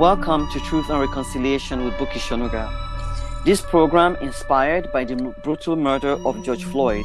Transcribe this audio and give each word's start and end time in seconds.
Welcome 0.00 0.48
to 0.52 0.60
Truth 0.60 0.88
and 0.88 0.98
Reconciliation 0.98 1.84
with 1.84 1.92
Buki 1.98 2.18
Shonuga. 2.18 2.72
This 3.44 3.60
program, 3.60 4.16
inspired 4.22 4.90
by 4.92 5.04
the 5.04 5.14
brutal 5.42 5.76
murder 5.76 6.12
of 6.24 6.42
George 6.42 6.64
Floyd, 6.64 7.04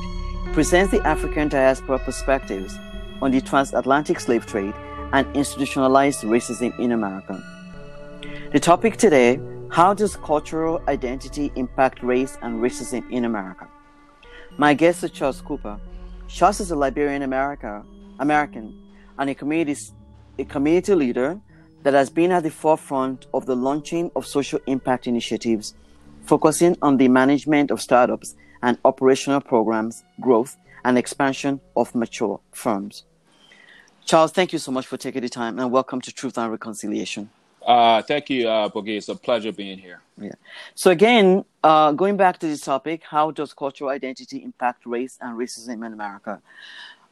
presents 0.53 0.91
the 0.91 1.05
African 1.05 1.49
diaspora 1.49 1.99
perspectives 1.99 2.73
on 3.21 3.31
the 3.31 3.41
transatlantic 3.41 4.21
slave 4.21 4.45
trade 4.45 4.73
and 5.11 5.27
institutionalized 5.35 6.21
racism 6.21 6.71
in 6.79 6.93
America. 6.93 7.43
The 8.53 8.61
topic 8.61 8.95
today 8.95 9.41
How 9.71 9.93
does 9.93 10.15
cultural 10.15 10.81
identity 10.87 11.51
impact 11.57 12.01
race 12.01 12.37
and 12.41 12.61
racism 12.61 13.03
in 13.11 13.25
America? 13.25 13.67
My 14.57 14.73
guest 14.73 15.03
is 15.03 15.11
Charles 15.11 15.41
Cooper. 15.41 15.77
Charles 16.29 16.61
is 16.61 16.71
a 16.71 16.77
Liberian 16.77 17.23
America, 17.23 17.83
American 18.19 18.73
and 19.19 19.29
a 19.29 19.35
community, 19.35 19.81
a 20.39 20.45
community 20.45 20.95
leader 20.95 21.41
that 21.85 21.93
has 21.93 22.09
been 22.09 22.31
at 22.31 22.41
the 22.41 22.49
forefront 22.49 23.27
of 23.31 23.45
the 23.45 23.55
launching 23.55 24.09
of 24.15 24.25
social 24.25 24.59
impact 24.65 25.05
initiatives 25.05 25.75
focusing 26.25 26.75
on 26.81 26.97
the 26.97 27.07
management 27.07 27.69
of 27.69 27.79
startups 27.79 28.35
and 28.63 28.79
operational 28.83 29.39
programs, 29.39 30.03
growth, 30.19 30.57
and 30.83 30.97
expansion 30.97 31.61
of 31.75 31.93
mature 31.93 32.39
firms. 32.51 33.03
Charles, 34.03 34.31
thank 34.31 34.51
you 34.51 34.57
so 34.57 34.71
much 34.71 34.87
for 34.87 34.97
taking 34.97 35.21
the 35.21 35.29
time 35.29 35.59
and 35.59 35.71
welcome 35.71 36.01
to 36.01 36.11
Truth 36.11 36.39
and 36.39 36.51
Reconciliation. 36.51 37.29
Uh, 37.63 38.01
thank 38.01 38.31
you, 38.31 38.49
uh, 38.49 38.67
Buki. 38.67 38.97
It's 38.97 39.09
a 39.09 39.15
pleasure 39.15 39.51
being 39.51 39.77
here. 39.77 40.01
Yeah. 40.19 40.31
So 40.73 40.89
again, 40.89 41.45
uh, 41.63 41.91
going 41.91 42.17
back 42.17 42.39
to 42.39 42.47
this 42.47 42.61
topic, 42.61 43.03
how 43.07 43.29
does 43.29 43.53
cultural 43.53 43.91
identity 43.91 44.43
impact 44.43 44.87
race 44.87 45.19
and 45.21 45.37
racism 45.37 45.85
in 45.85 45.93
America? 45.93 46.41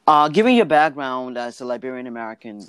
Uh, 0.08 0.30
given 0.30 0.56
your 0.56 0.66
background 0.66 1.38
as 1.38 1.62
a 1.62 1.66
Liberian 1.66 2.08
American, 2.08 2.66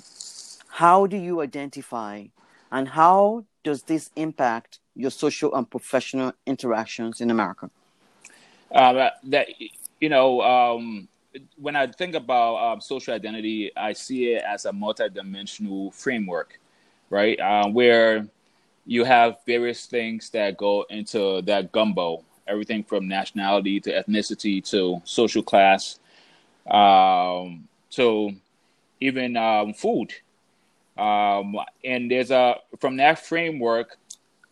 how 0.75 1.07
do 1.07 1.15
you 1.15 1.39
identify 1.39 2.25
and 2.69 2.89
how 2.89 3.45
does 3.63 3.83
this 3.83 4.09
impact 4.17 4.79
your 4.93 5.09
social 5.09 5.55
and 5.55 5.69
professional 5.71 6.33
interactions 6.45 7.21
in 7.21 7.31
America? 7.31 7.69
Uh, 8.73 9.09
that 9.23 9.47
you 10.01 10.09
know, 10.09 10.41
um, 10.41 11.07
when 11.55 11.77
I 11.77 11.87
think 11.87 12.13
about 12.13 12.55
um, 12.57 12.81
social 12.81 13.13
identity, 13.13 13.71
I 13.77 13.93
see 13.93 14.33
it 14.33 14.43
as 14.43 14.65
a 14.65 14.71
multidimensional 14.71 15.93
framework, 15.93 16.59
right? 17.09 17.39
Uh, 17.39 17.69
where 17.69 18.27
you 18.85 19.05
have 19.05 19.37
various 19.45 19.85
things 19.85 20.29
that 20.31 20.57
go 20.57 20.85
into 20.89 21.41
that 21.43 21.71
gumbo, 21.71 22.21
everything 22.47 22.83
from 22.83 23.07
nationality 23.07 23.79
to 23.79 24.03
ethnicity 24.03 24.61
to 24.71 25.01
social 25.05 25.41
class, 25.41 25.99
um, 26.69 27.65
to 27.91 28.35
even 28.99 29.37
um, 29.37 29.73
food. 29.73 30.13
Um, 30.97 31.55
and 31.83 32.09
there's 32.09 32.31
a 32.31 32.55
from 32.79 32.97
that 32.97 33.19
framework, 33.19 33.97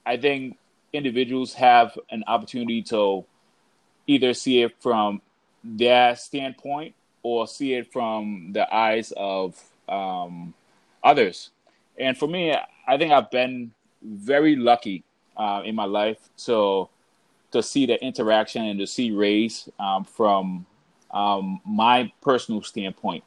I 0.05 0.17
think 0.17 0.57
individuals 0.91 1.53
have 1.53 1.97
an 2.11 2.23
opportunity 2.27 2.81
to 2.83 3.25
either 4.07 4.33
see 4.33 4.61
it 4.61 4.75
from 4.81 5.21
their 5.63 6.15
standpoint 6.15 6.93
or 7.23 7.47
see 7.47 7.73
it 7.73 7.91
from 7.91 8.51
the 8.51 8.71
eyes 8.73 9.13
of 9.15 9.59
um, 9.87 10.53
others. 11.03 11.49
And 11.97 12.17
for 12.17 12.27
me, 12.27 12.55
I 12.87 12.97
think 12.97 13.13
I've 13.13 13.31
been 13.31 13.71
very 14.01 14.55
lucky 14.55 15.03
uh, 15.37 15.61
in 15.65 15.75
my 15.75 15.85
life 15.85 16.17
to 16.45 16.89
to 17.51 17.61
see 17.61 17.85
the 17.85 18.03
interaction 18.03 18.65
and 18.65 18.79
to 18.79 18.87
see 18.87 19.11
race 19.11 19.69
um, 19.79 20.03
from 20.03 20.65
um, 21.11 21.61
my 21.63 22.11
personal 22.21 22.63
standpoint. 22.63 23.23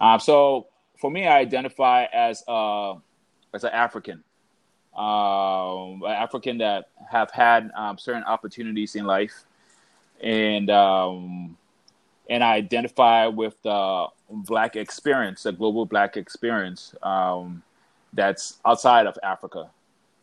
Uh, 0.00 0.18
so 0.18 0.66
for 0.98 1.10
me, 1.10 1.26
I 1.26 1.38
identify 1.38 2.04
as 2.12 2.42
uh, 2.46 2.94
as 3.54 3.64
an 3.64 3.70
African, 3.72 4.22
um, 4.94 6.02
an 6.04 6.10
African 6.10 6.58
that 6.58 6.90
have 7.10 7.30
had 7.30 7.70
um, 7.76 7.96
certain 7.96 8.24
opportunities 8.24 8.96
in 8.96 9.06
life, 9.06 9.44
and 10.20 10.68
um, 10.70 11.56
and 12.28 12.42
I 12.42 12.54
identify 12.54 13.26
with 13.26 13.56
the 13.62 14.08
Black 14.30 14.76
experience, 14.76 15.44
the 15.44 15.52
global 15.52 15.86
Black 15.86 16.16
experience 16.16 16.94
um, 17.02 17.62
that's 18.12 18.58
outside 18.66 19.06
of 19.06 19.16
Africa, 19.22 19.70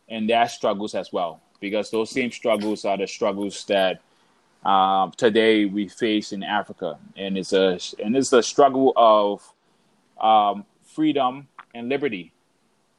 and 0.09 0.29
that 0.29 0.51
struggles 0.51 0.93
as 0.93 1.11
well. 1.11 1.41
Because 1.61 1.89
those 1.89 2.11
same 2.11 2.31
struggles 2.31 2.83
are 2.83 2.97
the 2.97 3.07
struggles 3.07 3.63
that 3.65 4.01
um, 4.65 5.13
today 5.15 5.63
we 5.63 5.87
face 5.87 6.33
in 6.33 6.43
Africa, 6.43 6.99
and 7.15 7.37
it's 7.37 7.53
a 7.53 7.79
and 8.03 8.17
it's 8.17 8.33
a 8.33 8.43
struggle 8.43 8.91
of 8.97 9.54
um, 10.19 10.65
freedom 10.83 11.47
and 11.73 11.89
liberty. 11.89 12.31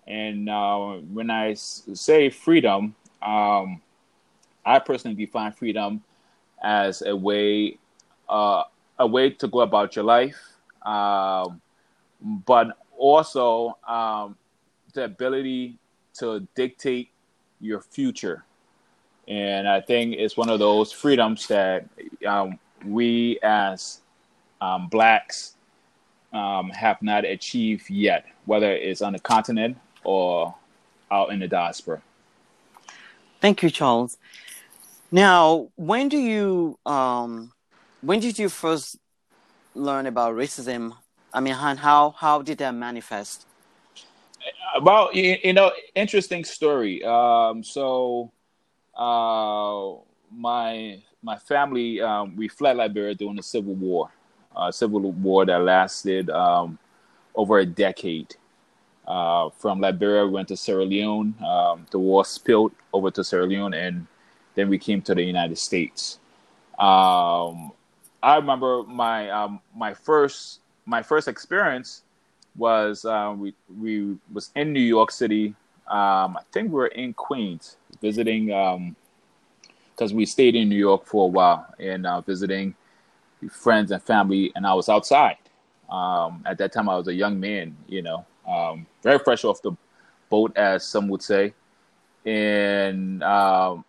And 0.06 0.48
uh, 0.48 0.98
I 1.30 1.54
say 1.54 2.30
freedom, 2.30 2.94
um, 3.22 3.80
I 4.64 4.78
personally 4.78 5.16
define 5.16 5.52
freedom 5.52 6.02
as 6.62 7.02
a 7.02 7.14
way, 7.14 7.78
uh, 8.28 8.62
a 8.98 9.06
way 9.06 9.30
to 9.30 9.48
go 9.48 9.60
about 9.60 9.96
your 9.96 10.04
life, 10.04 10.38
um, 10.82 11.60
but 12.46 12.78
also 12.96 13.76
um, 13.86 14.36
the 14.92 15.04
ability 15.04 15.78
to 16.14 16.46
dictate 16.54 17.10
your 17.60 17.80
future. 17.80 18.44
And 19.28 19.68
I 19.68 19.80
think 19.80 20.14
it's 20.16 20.36
one 20.36 20.48
of 20.48 20.60
those 20.60 20.92
freedoms 20.92 21.48
that 21.48 21.86
um, 22.26 22.58
we 22.84 23.40
as 23.42 24.00
um, 24.60 24.88
blacks 24.88 25.55
um, 26.36 26.70
have 26.70 27.00
not 27.00 27.24
achieved 27.24 27.88
yet, 27.88 28.26
whether 28.44 28.70
it's 28.70 29.00
on 29.00 29.14
the 29.14 29.18
continent 29.18 29.78
or 30.04 30.54
out 31.10 31.30
in 31.32 31.38
the 31.38 31.48
diaspora. 31.48 32.02
Thank 33.40 33.62
you, 33.62 33.70
Charles. 33.70 34.18
Now, 35.10 35.68
when 35.76 36.08
do 36.08 36.18
you 36.18 36.78
um, 36.84 37.52
when 38.02 38.20
did 38.20 38.38
you 38.38 38.48
first 38.48 38.98
learn 39.74 40.06
about 40.06 40.34
racism? 40.34 40.92
I 41.32 41.40
mean, 41.40 41.54
how 41.54 42.10
how 42.10 42.42
did 42.42 42.58
that 42.58 42.74
manifest? 42.74 43.46
Well, 44.82 45.10
you, 45.12 45.36
you 45.42 45.52
know, 45.52 45.72
interesting 45.94 46.44
story. 46.44 47.02
Um, 47.04 47.62
so, 47.62 48.30
uh, 48.96 49.94
my 50.30 51.02
my 51.22 51.36
family 51.36 52.00
um, 52.00 52.36
we 52.36 52.48
fled 52.48 52.76
Liberia 52.76 53.14
during 53.14 53.36
the 53.36 53.42
Civil 53.42 53.74
War, 53.74 54.10
uh, 54.56 54.72
civil 54.72 55.12
war 55.12 55.44
that 55.44 55.58
lasted 55.58 56.30
um, 56.30 56.78
over 57.34 57.58
a 57.58 57.66
decade. 57.66 58.34
Uh, 59.06 59.50
from 59.50 59.80
Liberia, 59.80 60.24
we 60.24 60.32
went 60.32 60.48
to 60.48 60.56
Sierra 60.56 60.84
Leone. 60.84 61.34
Um, 61.44 61.86
the 61.90 61.98
war 61.98 62.24
spilled 62.24 62.72
over 62.92 63.10
to 63.12 63.22
Sierra 63.22 63.46
Leone, 63.46 63.74
and 63.74 64.06
then 64.54 64.68
we 64.68 64.78
came 64.78 65.00
to 65.02 65.14
the 65.14 65.22
United 65.22 65.58
States. 65.58 66.18
Um, 66.78 67.72
I 68.22 68.36
remember 68.36 68.82
my 68.82 69.30
um, 69.30 69.60
my 69.74 69.94
first 69.94 70.60
my 70.86 71.02
first 71.02 71.28
experience 71.28 72.02
was 72.56 73.04
uh, 73.04 73.34
we 73.36 73.54
we 73.78 74.16
was 74.32 74.50
in 74.56 74.72
New 74.72 74.80
York 74.80 75.12
City. 75.12 75.54
Um, 75.86 76.36
I 76.36 76.42
think 76.50 76.68
we 76.68 76.74
were 76.74 76.88
in 76.88 77.14
Queens 77.14 77.76
visiting 78.02 78.46
because 78.46 80.10
um, 80.10 80.16
we 80.16 80.26
stayed 80.26 80.56
in 80.56 80.68
New 80.68 80.76
York 80.76 81.06
for 81.06 81.24
a 81.24 81.28
while 81.28 81.72
and 81.78 82.06
uh, 82.06 82.20
visiting 82.22 82.74
friends 83.50 83.90
and 83.90 84.02
family, 84.02 84.52
and 84.54 84.66
I 84.66 84.74
was 84.74 84.88
outside. 84.88 85.36
Um, 85.88 86.42
at 86.46 86.58
that 86.58 86.72
time, 86.72 86.88
I 86.88 86.96
was 86.96 87.08
a 87.08 87.14
young 87.14 87.38
man, 87.38 87.76
you 87.88 88.02
know, 88.02 88.26
um, 88.46 88.86
very 89.02 89.18
fresh 89.18 89.44
off 89.44 89.62
the 89.62 89.72
boat, 90.28 90.56
as 90.56 90.84
some 90.84 91.08
would 91.08 91.22
say. 91.22 91.54
And 92.24 93.22
um, 93.22 93.84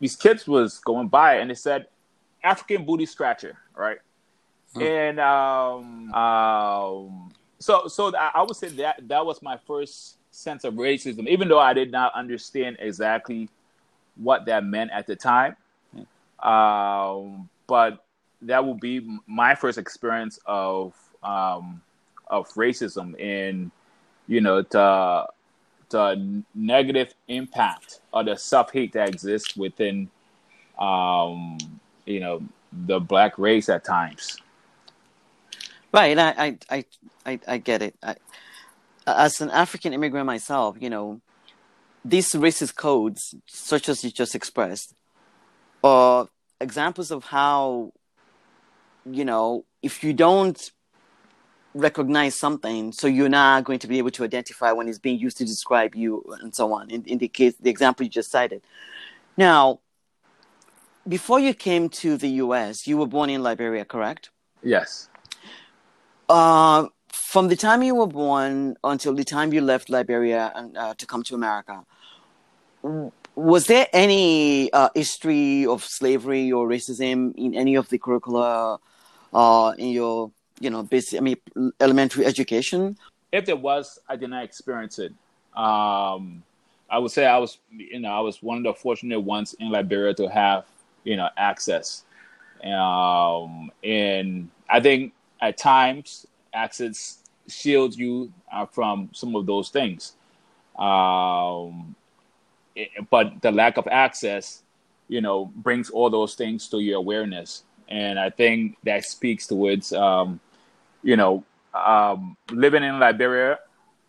these 0.00 0.16
kids 0.16 0.46
was 0.46 0.78
going 0.78 1.08
by, 1.08 1.36
and 1.36 1.50
they 1.50 1.54
said, 1.54 1.86
"African 2.42 2.84
booty 2.84 3.06
scratcher," 3.06 3.56
right? 3.76 3.98
Hmm. 4.74 4.82
And 4.82 5.20
um, 5.20 6.12
um, 6.14 7.32
so, 7.58 7.86
so 7.86 8.14
I 8.16 8.42
would 8.42 8.56
say 8.56 8.68
that 8.68 9.08
that 9.08 9.24
was 9.24 9.40
my 9.42 9.58
first 9.66 10.18
sense 10.32 10.64
of 10.64 10.74
racism, 10.74 11.28
even 11.28 11.48
though 11.48 11.60
I 11.60 11.72
did 11.72 11.90
not 11.90 12.12
understand 12.14 12.76
exactly 12.80 13.48
what 14.16 14.44
that 14.46 14.64
meant 14.64 14.90
at 14.92 15.06
the 15.06 15.16
time. 15.16 15.56
Um, 16.42 17.48
but 17.66 18.04
that 18.42 18.64
will 18.64 18.74
be 18.74 19.18
my 19.26 19.54
first 19.54 19.78
experience 19.78 20.38
of 20.46 20.94
um, 21.22 21.80
of 22.28 22.48
racism 22.54 23.14
and 23.20 23.70
you 24.26 24.40
know 24.40 24.62
the 24.62 25.26
the 25.90 26.42
negative 26.54 27.14
impact 27.28 28.00
or 28.12 28.24
the 28.24 28.36
self 28.36 28.72
hate 28.72 28.92
that 28.92 29.08
exists 29.08 29.56
within 29.56 30.10
um, 30.78 31.58
you 32.04 32.20
know 32.20 32.42
the 32.72 33.00
black 33.00 33.38
race 33.38 33.68
at 33.68 33.84
times. 33.84 34.38
Right, 35.92 36.18
I 36.18 36.58
I 36.68 36.84
I 37.24 37.40
I 37.46 37.58
get 37.58 37.82
it. 37.82 37.94
I, 38.02 38.16
as 39.06 39.40
an 39.40 39.50
African 39.50 39.92
immigrant 39.92 40.26
myself, 40.26 40.76
you 40.80 40.90
know, 40.90 41.20
these 42.04 42.30
racist 42.32 42.74
codes, 42.74 43.34
such 43.46 43.88
as 43.88 44.02
you 44.02 44.10
just 44.10 44.34
expressed, 44.34 44.94
are 45.84 46.28
examples 46.60 47.10
of 47.10 47.24
how 47.24 47.92
you 49.10 49.24
know, 49.24 49.64
if 49.82 50.02
you 50.02 50.12
don't 50.12 50.70
recognize 51.74 52.38
something, 52.38 52.92
so 52.92 53.06
you're 53.06 53.28
not 53.28 53.64
going 53.64 53.78
to 53.78 53.86
be 53.86 53.98
able 53.98 54.10
to 54.10 54.24
identify 54.24 54.72
when 54.72 54.88
it's 54.88 54.98
being 54.98 55.18
used 55.18 55.36
to 55.38 55.44
describe 55.44 55.94
you 55.94 56.24
and 56.40 56.54
so 56.54 56.72
on. 56.72 56.90
In, 56.90 57.04
in 57.04 57.18
the 57.18 57.28
case, 57.28 57.54
the 57.60 57.70
example 57.70 58.04
you 58.04 58.10
just 58.10 58.30
cited. 58.30 58.62
Now, 59.36 59.80
before 61.06 61.38
you 61.38 61.54
came 61.54 61.88
to 61.88 62.16
the 62.16 62.28
U.S., 62.44 62.86
you 62.86 62.96
were 62.96 63.06
born 63.06 63.30
in 63.30 63.42
Liberia, 63.42 63.84
correct? 63.84 64.30
Yes. 64.62 65.08
Uh, 66.28 66.86
from 67.12 67.48
the 67.48 67.56
time 67.56 67.82
you 67.82 67.94
were 67.94 68.06
born 68.06 68.76
until 68.82 69.14
the 69.14 69.24
time 69.24 69.52
you 69.52 69.60
left 69.60 69.90
Liberia 69.90 70.52
and, 70.56 70.76
uh, 70.76 70.94
to 70.94 71.06
come 71.06 71.22
to 71.24 71.34
America, 71.34 71.84
was 73.34 73.66
there 73.66 73.86
any 73.92 74.72
uh, 74.72 74.88
history 74.94 75.66
of 75.66 75.84
slavery 75.84 76.50
or 76.50 76.66
racism 76.66 77.34
in 77.36 77.54
any 77.54 77.74
of 77.74 77.88
the 77.90 77.98
curricula 77.98 78.78
uh, 79.32 79.72
in 79.78 79.90
your, 79.90 80.30
you 80.60 80.70
know, 80.70 80.82
basic, 80.82 81.18
I 81.18 81.22
mean, 81.22 81.36
elementary 81.80 82.24
education? 82.24 82.96
If 83.32 83.46
there 83.46 83.56
was, 83.56 83.98
I 84.08 84.16
did 84.16 84.30
not 84.30 84.44
experience 84.44 84.98
it. 84.98 85.12
Um, 85.56 86.42
I 86.88 86.98
would 86.98 87.10
say 87.10 87.26
I 87.26 87.38
was, 87.38 87.58
you 87.70 88.00
know, 88.00 88.10
I 88.10 88.20
was 88.20 88.42
one 88.42 88.58
of 88.58 88.62
the 88.62 88.74
fortunate 88.74 89.20
ones 89.20 89.54
in 89.58 89.70
Liberia 89.70 90.14
to 90.14 90.28
have, 90.28 90.64
you 91.04 91.16
know, 91.16 91.28
access. 91.36 92.04
Um, 92.64 93.70
and 93.82 94.48
I 94.68 94.80
think 94.80 95.12
at 95.40 95.58
times 95.58 96.26
access 96.54 97.18
shields 97.48 97.96
you 97.96 98.32
uh, 98.52 98.66
from 98.66 99.10
some 99.12 99.34
of 99.36 99.46
those 99.46 99.68
things. 99.68 100.14
Um, 100.78 101.94
it, 102.74 102.90
but 103.10 103.40
the 103.42 103.50
lack 103.50 103.76
of 103.76 103.86
access, 103.88 104.62
you 105.08 105.20
know, 105.20 105.52
brings 105.56 105.90
all 105.90 106.10
those 106.10 106.34
things 106.34 106.68
to 106.68 106.78
your 106.78 106.98
awareness. 106.98 107.64
And 107.88 108.18
I 108.18 108.30
think 108.30 108.76
that 108.84 109.04
speaks 109.04 109.46
towards, 109.46 109.92
um, 109.92 110.40
you 111.02 111.16
know, 111.16 111.44
um, 111.74 112.36
living 112.50 112.82
in 112.82 112.98
Liberia 112.98 113.58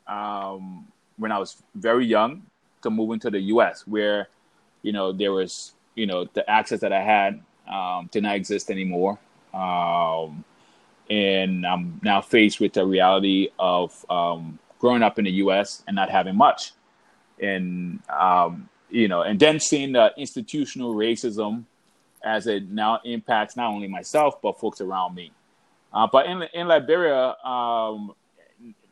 um, 0.08 0.88
when 1.18 1.32
I 1.32 1.38
was 1.38 1.62
very 1.76 2.06
young 2.06 2.44
to 2.82 2.90
moving 2.90 3.20
to 3.20 3.30
the 3.30 3.40
U.S., 3.40 3.86
where, 3.86 4.30
you 4.82 4.92
know, 4.92 5.12
there 5.12 5.34
was, 5.34 5.74
you 5.96 6.06
know, 6.06 6.26
the 6.34 6.50
access 6.50 6.80
that 6.80 6.94
I 6.94 7.02
had 7.02 7.42
um, 7.68 8.10
did 8.12 8.24
not 8.24 8.36
exist 8.36 8.70
anymore. 8.70 9.20
Um, 9.54 10.44
and 11.10 11.66
I'm 11.66 12.00
now 12.04 12.22
faced 12.22 12.60
with 12.60 12.74
the 12.74 12.86
reality 12.86 13.50
of 13.58 14.06
um, 14.10 14.60
growing 14.80 15.04
up 15.04 15.20
in 15.20 15.26
the 15.26 15.32
U.S. 15.32 15.84
and 15.88 15.96
not 15.96 16.10
having 16.10 16.36
much, 16.36 16.74
and 17.42 18.00
um, 18.10 18.70
you 18.90 19.08
know, 19.08 19.22
and 19.22 19.40
then 19.40 19.60
seeing 19.60 19.94
the 19.94 20.14
institutional 20.18 20.94
racism 20.94 21.64
as 22.28 22.48
it 22.48 22.70
now 22.70 23.00
impacts 23.06 23.56
not 23.56 23.70
only 23.72 23.88
myself 23.88 24.42
but 24.42 24.60
folks 24.60 24.82
around 24.82 25.16
me. 25.16 25.32
Uh, 25.94 26.08
but 26.12 26.26
in 26.26 26.44
in 26.54 26.68
Liberia, 26.68 27.36
um, 27.44 28.14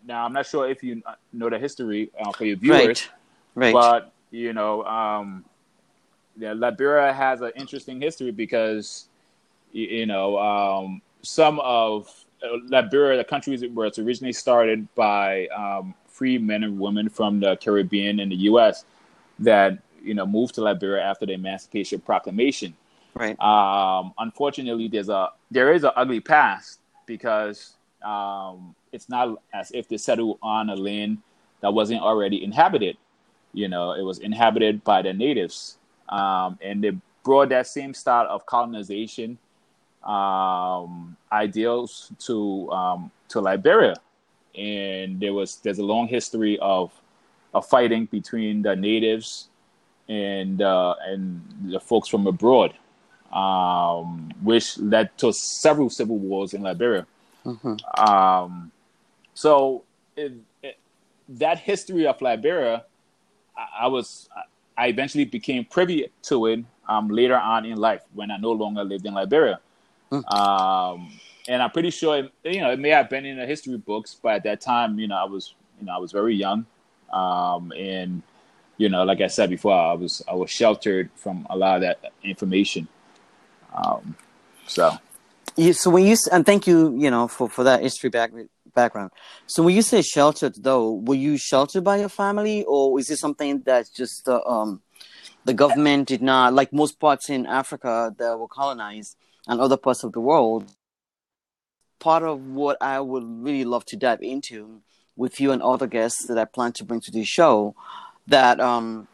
now 0.05 0.25
I'm 0.25 0.33
not 0.33 0.45
sure 0.45 0.69
if 0.69 0.81
you 0.83 1.03
know 1.33 1.49
the 1.49 1.59
history 1.59 2.09
uh, 2.19 2.31
for 2.31 2.45
your 2.45 2.55
viewers, 2.55 2.87
right? 2.87 3.09
right. 3.55 3.73
But 3.73 4.13
you 4.31 4.53
know, 4.53 4.83
um, 4.85 5.43
yeah, 6.37 6.53
Liberia 6.53 7.13
has 7.13 7.41
an 7.41 7.51
interesting 7.55 8.01
history 8.01 8.31
because 8.31 9.07
you, 9.71 9.87
you 9.87 10.05
know 10.05 10.39
um, 10.39 11.01
some 11.21 11.59
of 11.59 12.07
uh, 12.43 12.57
Liberia, 12.69 13.17
the 13.17 13.23
countries 13.23 13.63
where 13.73 13.87
it's 13.87 13.99
originally 13.99 14.33
started 14.33 14.87
by 14.95 15.47
um, 15.47 15.93
free 16.07 16.37
men 16.37 16.63
and 16.63 16.79
women 16.79 17.09
from 17.09 17.39
the 17.39 17.57
Caribbean 17.57 18.19
and 18.21 18.31
the 18.31 18.37
U.S. 18.51 18.85
that 19.39 19.79
you 20.01 20.13
know 20.13 20.25
moved 20.25 20.55
to 20.55 20.61
Liberia 20.61 21.03
after 21.03 21.25
the 21.25 21.33
Emancipation 21.33 21.99
Proclamation. 21.99 22.73
Right. 23.15 23.39
Um, 23.39 24.13
unfortunately, 24.17 24.89
there's 24.89 25.09
a 25.09 25.29
there 25.49 25.73
is 25.73 25.83
an 25.83 25.91
ugly 25.95 26.19
past 26.19 26.79
because 27.05 27.75
um, 28.03 28.75
it's 28.91 29.07
not 29.07 29.41
as 29.53 29.71
if 29.71 29.87
they 29.87 29.97
settled 29.97 30.37
on 30.41 30.69
a 30.69 30.75
land 30.75 31.19
that 31.61 31.73
wasn't 31.73 32.01
already 32.01 32.43
inhabited. 32.43 32.97
You 33.53 33.69
know, 33.69 33.93
it 33.93 34.01
was 34.01 34.19
inhabited 34.19 34.83
by 34.83 35.01
the 35.01 35.13
natives, 35.13 35.77
um, 36.09 36.59
and 36.61 36.83
they 36.83 36.91
brought 37.23 37.49
that 37.49 37.67
same 37.67 37.93
style 37.93 38.27
of 38.29 38.45
colonization 38.45 39.37
um, 40.03 41.15
ideals 41.31 42.11
to 42.19 42.69
um, 42.71 43.11
to 43.29 43.39
Liberia, 43.39 43.95
and 44.55 45.19
there 45.21 45.33
was 45.33 45.57
there's 45.57 45.79
a 45.79 45.83
long 45.83 46.07
history 46.07 46.59
of 46.59 46.91
of 47.53 47.65
fighting 47.65 48.05
between 48.05 48.61
the 48.61 48.75
natives 48.75 49.47
and 50.09 50.61
uh, 50.61 50.95
and 51.07 51.41
the 51.71 51.79
folks 51.79 52.07
from 52.07 52.27
abroad, 52.27 52.73
um, 53.35 54.31
which 54.41 54.77
led 54.77 55.15
to 55.17 55.33
several 55.33 55.89
civil 55.89 56.17
wars 56.17 56.53
in 56.53 56.63
Liberia. 56.63 57.05
Mm-hmm. 57.45 58.03
Um, 58.03 58.71
so 59.33 59.83
it, 60.15 60.33
it, 60.63 60.77
that 61.29 61.59
history 61.59 62.07
of 62.07 62.21
Liberia, 62.21 62.85
I, 63.57 63.83
I, 63.83 63.87
was 63.87 64.29
I 64.77 64.87
eventually 64.87 65.25
became 65.25 65.65
privy 65.65 66.09
to 66.23 66.45
it 66.47 66.63
um, 66.87 67.09
later 67.09 67.35
on 67.35 67.65
in 67.65 67.77
life 67.77 68.01
when 68.13 68.31
I 68.31 68.37
no 68.37 68.53
longer 68.53 68.83
lived 68.83 69.05
in 69.05 69.13
Liberia. 69.13 69.59
Mm. 70.11 70.33
Um, 70.33 71.11
and 71.47 71.61
I'm 71.61 71.71
pretty 71.71 71.89
sure, 71.89 72.17
it, 72.17 72.31
you 72.43 72.61
know, 72.61 72.71
it 72.71 72.79
may 72.79 72.89
have 72.89 73.09
been 73.09 73.25
in 73.25 73.37
the 73.37 73.45
history 73.45 73.77
books, 73.77 74.15
but 74.21 74.35
at 74.35 74.43
that 74.43 74.61
time, 74.61 74.97
you 74.97 75.07
know, 75.07 75.17
I 75.17 75.25
was, 75.25 75.53
you 75.79 75.85
know, 75.85 75.93
I 75.93 75.97
was 75.97 76.11
very 76.11 76.35
young, 76.35 76.65
um, 77.11 77.73
and 77.77 78.21
you 78.77 78.89
know, 78.89 79.03
like 79.03 79.21
I 79.21 79.27
said 79.27 79.49
before, 79.49 79.73
I 79.73 79.93
was 79.93 80.21
I 80.27 80.33
was 80.33 80.49
sheltered 80.49 81.09
from 81.15 81.45
a 81.49 81.57
lot 81.57 81.75
of 81.75 81.81
that 81.81 82.13
information. 82.23 82.87
Um, 83.75 84.15
so, 84.67 84.97
yeah, 85.55 85.73
so 85.73 85.89
when 85.89 86.05
you 86.05 86.15
and 86.31 86.45
thank 86.45 86.65
you, 86.67 86.95
you 86.97 87.11
know, 87.11 87.27
for 87.27 87.49
for 87.49 87.63
that 87.63 87.81
history 87.81 88.09
back 88.09 88.31
background. 88.73 89.11
So 89.47 89.63
when 89.63 89.75
you 89.75 89.81
say 89.81 90.01
sheltered, 90.01 90.55
though, 90.57 90.93
were 90.93 91.15
you 91.15 91.37
sheltered 91.37 91.83
by 91.83 91.97
your 91.97 92.09
family, 92.09 92.63
or 92.63 92.99
is 92.99 93.09
it 93.09 93.17
something 93.17 93.61
that's 93.65 93.89
just 93.89 94.27
uh, 94.27 94.41
um, 94.45 94.81
the 95.43 95.53
government 95.53 96.07
did 96.07 96.21
not 96.21 96.53
like 96.53 96.73
most 96.73 96.99
parts 96.99 97.29
in 97.29 97.45
Africa 97.45 98.13
that 98.17 98.39
were 98.39 98.47
colonized? 98.47 99.17
and 99.47 99.59
other 99.61 99.77
parts 99.77 100.03
of 100.03 100.11
the 100.13 100.19
world. 100.19 100.71
Part 101.99 102.23
of 102.23 102.45
what 102.45 102.77
I 102.81 102.99
would 102.99 103.23
really 103.23 103.65
love 103.65 103.85
to 103.85 103.95
dive 103.95 104.21
into 104.21 104.81
with 105.15 105.39
you 105.39 105.51
and 105.51 105.61
other 105.61 105.87
guests 105.87 106.27
that 106.27 106.37
I 106.37 106.45
plan 106.45 106.73
to 106.73 106.83
bring 106.83 106.99
to 107.01 107.11
this 107.11 107.27
show, 107.27 107.75
that 108.27 108.59
um, 108.59 109.07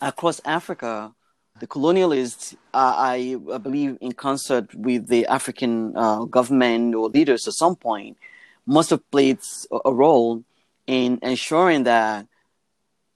across 0.00 0.40
Africa, 0.44 1.14
the 1.60 1.66
colonialists, 1.66 2.54
uh, 2.74 2.94
I, 2.96 3.36
I, 3.52 3.58
believe, 3.58 3.98
in 4.00 4.12
concert 4.12 4.74
with 4.74 5.08
the 5.08 5.26
African 5.26 5.94
uh, 5.96 6.24
government 6.24 6.94
or 6.94 7.08
leaders 7.10 7.46
at 7.46 7.54
some 7.54 7.76
point, 7.76 8.16
must 8.66 8.90
have 8.90 9.08
played 9.10 9.38
a 9.84 9.92
role 9.92 10.42
in 10.86 11.18
ensuring 11.22 11.84
that 11.84 12.26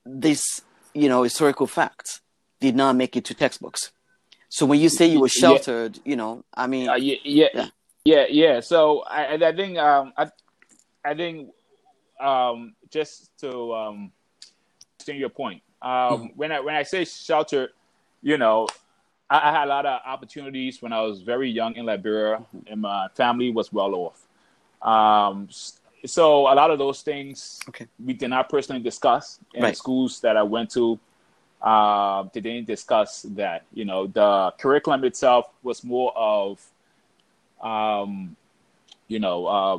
this, 0.05 0.61
you 0.93 1.09
know, 1.09 1.23
historical 1.23 1.67
facts 1.67 2.21
did 2.61 2.77
not 2.77 2.97
make 2.97 3.17
it 3.17 3.25
to 3.27 3.35
textbooks. 3.35 3.93
So 4.51 4.67
when 4.67 4.79
you 4.79 4.91
say 4.91 5.07
you 5.07 5.21
were 5.21 5.29
sheltered, 5.29 5.97
yeah. 5.97 6.03
you 6.05 6.17
know, 6.17 6.45
I 6.53 6.67
mean, 6.67 6.89
uh, 6.89 6.97
yeah, 6.97 7.17
yeah, 7.25 7.49
yeah, 7.55 7.67
yeah, 8.05 8.27
yeah. 8.29 8.61
So 8.61 9.03
I, 9.03 9.35
I 9.35 9.57
think, 9.57 9.79
um, 9.79 10.13
I, 10.17 10.31
I 11.03 11.15
think, 11.15 11.51
um, 12.21 12.75
just 12.91 13.31
to 13.39 13.75
um, 13.75 14.13
your 15.07 15.31
point, 15.31 15.63
um, 15.83 15.91
mm-hmm. 15.91 16.27
when 16.37 16.53
I 16.53 16.61
when 16.61 16.75
I 16.75 16.83
say 16.85 17.05
shelter, 17.05 17.71
you 18.25 18.39
know, 18.39 18.67
I, 19.29 19.51
I, 19.51 19.53
had 19.53 19.65
a 19.67 19.71
lot 19.71 19.87
of 19.87 20.01
opportunities 20.05 20.83
when 20.83 20.93
I 20.93 21.03
was 21.03 21.23
very 21.23 21.51
young 21.51 21.77
in 21.77 21.87
Liberia, 21.87 22.39
mm-hmm. 22.39 22.73
and 22.73 22.81
my 22.81 23.07
family 23.15 23.53
was 23.53 23.73
well 23.73 23.95
off. 23.95 24.27
Um, 24.83 25.49
so 26.07 26.53
a 26.53 26.55
lot 26.55 26.71
of 26.71 26.79
those 26.79 27.03
things 27.03 27.61
okay. 27.69 27.87
we 28.05 28.15
did 28.15 28.29
not 28.29 28.49
personally 28.49 28.83
discuss 28.83 29.39
in 29.55 29.63
right. 29.63 29.77
schools 29.77 30.21
that 30.21 30.37
I 30.37 30.43
went 30.43 30.71
to 30.73 30.99
uh, 31.65 32.25
they 32.35 32.41
didn't 32.41 32.67
discuss 32.67 33.23
that. 33.23 33.65
You 33.73 33.87
know, 33.87 34.07
the 34.07 34.53
curriculum 34.59 35.03
itself 35.05 35.47
was 35.63 35.83
more 35.83 36.13
of, 36.15 36.61
um, 37.63 38.37
you 39.09 39.19
know, 39.19 39.47
uh, 39.47 39.79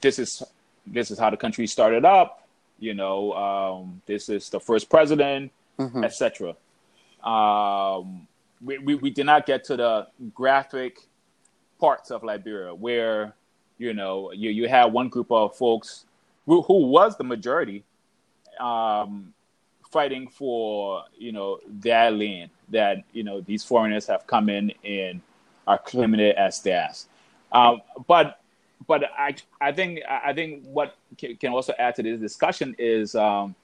this 0.00 0.18
is 0.18 0.42
this 0.86 1.12
is 1.12 1.18
how 1.20 1.30
the 1.30 1.36
country 1.36 1.68
started 1.68 2.04
up. 2.04 2.48
You 2.80 2.94
know, 2.94 3.32
um, 3.34 4.02
this 4.06 4.28
is 4.28 4.50
the 4.50 4.58
first 4.58 4.90
president, 4.90 5.52
mm-hmm. 5.78 6.02
etc. 6.02 6.56
Um, 7.24 8.26
we, 8.62 8.78
we, 8.78 8.94
we 8.96 9.10
did 9.10 9.26
not 9.26 9.46
get 9.46 9.64
to 9.64 9.76
the 9.76 10.06
graphic 10.34 11.00
parts 11.78 12.10
of 12.10 12.22
Liberia 12.22 12.74
where 12.74 13.34
you 13.78 13.94
know 13.94 14.32
you 14.32 14.50
you 14.50 14.68
had 14.68 14.86
one 14.86 15.08
group 15.08 15.30
of 15.32 15.56
folks 15.56 16.04
who, 16.46 16.62
who 16.62 16.86
was 16.86 17.16
the 17.16 17.24
majority 17.24 17.84
um, 18.60 19.32
fighting 19.90 20.28
for 20.28 21.04
you 21.16 21.32
know 21.32 21.58
their 21.66 22.10
land 22.10 22.50
that 22.68 23.02
you 23.12 23.22
know 23.22 23.40
these 23.40 23.64
foreigners 23.64 24.06
have 24.06 24.26
come 24.26 24.48
in 24.48 24.72
and 24.84 25.20
are 25.66 25.78
claiming 25.78 26.20
it 26.20 26.36
as 26.36 26.60
theirs. 26.60 27.08
Um, 27.52 27.80
but 28.06 28.40
but 28.86 29.04
I 29.18 29.34
I 29.60 29.72
think 29.72 30.00
I 30.08 30.32
think 30.32 30.64
what 30.64 30.96
can 31.16 31.52
also 31.52 31.72
add 31.78 31.94
to 31.96 32.02
this 32.02 32.20
discussion 32.20 32.74
is 32.78 33.14
um, 33.14 33.54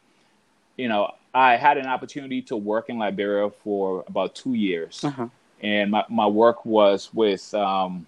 you 0.77 0.89
know 0.89 1.13
I 1.35 1.57
had 1.57 1.77
an 1.77 1.87
opportunity 1.87 2.41
to 2.43 2.57
work 2.57 2.89
in 2.89 2.99
Liberia 2.99 3.51
for 3.51 4.05
about 4.09 4.35
two 4.35 4.55
years, 4.55 5.05
uh-huh. 5.05 5.29
and 5.61 5.91
my, 5.91 6.05
my 6.09 6.27
work 6.27 6.65
was 6.65 7.13
with 7.13 7.53
um, 7.55 8.07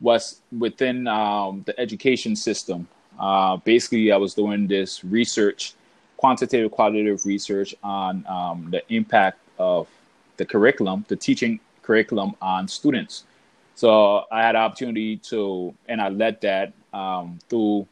was 0.00 0.40
within 0.56 1.08
um, 1.08 1.62
the 1.66 1.78
education 1.80 2.36
system. 2.36 2.86
Uh, 3.18 3.56
basically, 3.56 4.12
I 4.12 4.16
was 4.16 4.34
doing 4.34 4.66
this 4.66 5.04
research, 5.04 5.74
quantitative, 6.16 6.70
qualitative 6.70 7.24
research 7.26 7.74
on 7.82 8.24
um, 8.28 8.68
the 8.70 8.82
impact 8.94 9.38
of 9.58 9.88
the 10.36 10.44
curriculum, 10.44 11.04
the 11.08 11.16
teaching 11.16 11.60
curriculum 11.82 12.34
on 12.40 12.68
students. 12.68 13.24
So 13.74 14.24
I 14.30 14.42
had 14.42 14.56
opportunity 14.56 15.16
to, 15.16 15.74
and 15.88 16.00
I 16.00 16.08
led 16.08 16.40
that 16.42 16.72
um, 16.92 17.38
through 17.48 17.88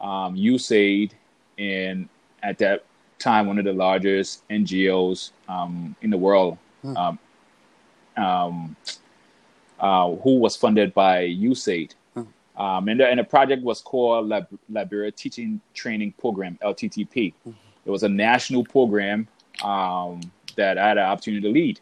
um, 0.00 0.36
USAID, 0.36 1.12
and 1.58 2.08
at 2.46 2.58
that 2.58 2.84
time, 3.18 3.46
one 3.46 3.58
of 3.58 3.64
the 3.64 3.72
largest 3.72 4.48
NGOs 4.48 5.32
um, 5.48 5.96
in 6.00 6.10
the 6.10 6.16
world, 6.16 6.58
hmm. 6.82 6.96
um, 6.96 7.18
um, 8.16 8.76
uh, 9.80 10.14
who 10.16 10.38
was 10.38 10.56
funded 10.56 10.94
by 10.94 11.24
USAID. 11.24 11.94
Hmm. 12.14 12.22
Um, 12.56 12.88
and, 12.88 13.00
the, 13.00 13.08
and 13.08 13.18
the 13.18 13.24
project 13.24 13.62
was 13.62 13.80
called 13.80 14.28
Lib- 14.28 14.58
Liberia 14.68 15.10
Teaching 15.10 15.60
Training 15.74 16.12
Program, 16.12 16.56
LTTP. 16.62 17.34
Hmm. 17.42 17.50
It 17.84 17.90
was 17.90 18.04
a 18.04 18.08
national 18.08 18.64
program 18.64 19.26
um, 19.62 20.20
that 20.56 20.78
I 20.78 20.88
had 20.88 20.98
an 20.98 21.04
opportunity 21.04 21.42
to 21.42 21.52
lead. 21.52 21.80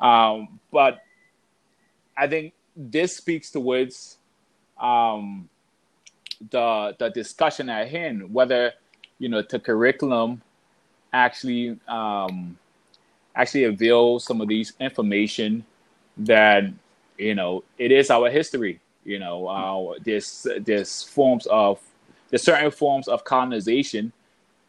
Um, 0.00 0.58
but 0.72 1.02
I 2.16 2.26
think 2.26 2.54
this 2.76 3.16
speaks 3.16 3.50
towards 3.50 4.16
um, 4.80 5.48
the 6.50 6.94
the 6.98 7.08
discussion 7.10 7.68
at 7.68 7.88
hand, 7.88 8.32
whether 8.32 8.72
you 9.18 9.28
know 9.28 9.42
the 9.42 9.58
curriculum 9.58 10.42
actually 11.12 11.78
um, 11.88 12.58
actually 13.34 13.64
avail 13.64 14.18
some 14.18 14.40
of 14.40 14.48
these 14.48 14.72
information 14.80 15.64
that 16.18 16.64
you 17.16 17.34
know 17.34 17.64
it 17.78 17.92
is 17.92 18.10
our 18.10 18.30
history. 18.30 18.80
You 19.04 19.18
know, 19.18 19.46
uh, 19.46 19.98
there's 20.04 20.46
there's 20.60 21.02
forms 21.02 21.46
of 21.46 21.80
there's 22.30 22.42
certain 22.42 22.70
forms 22.70 23.08
of 23.08 23.24
colonization 23.24 24.12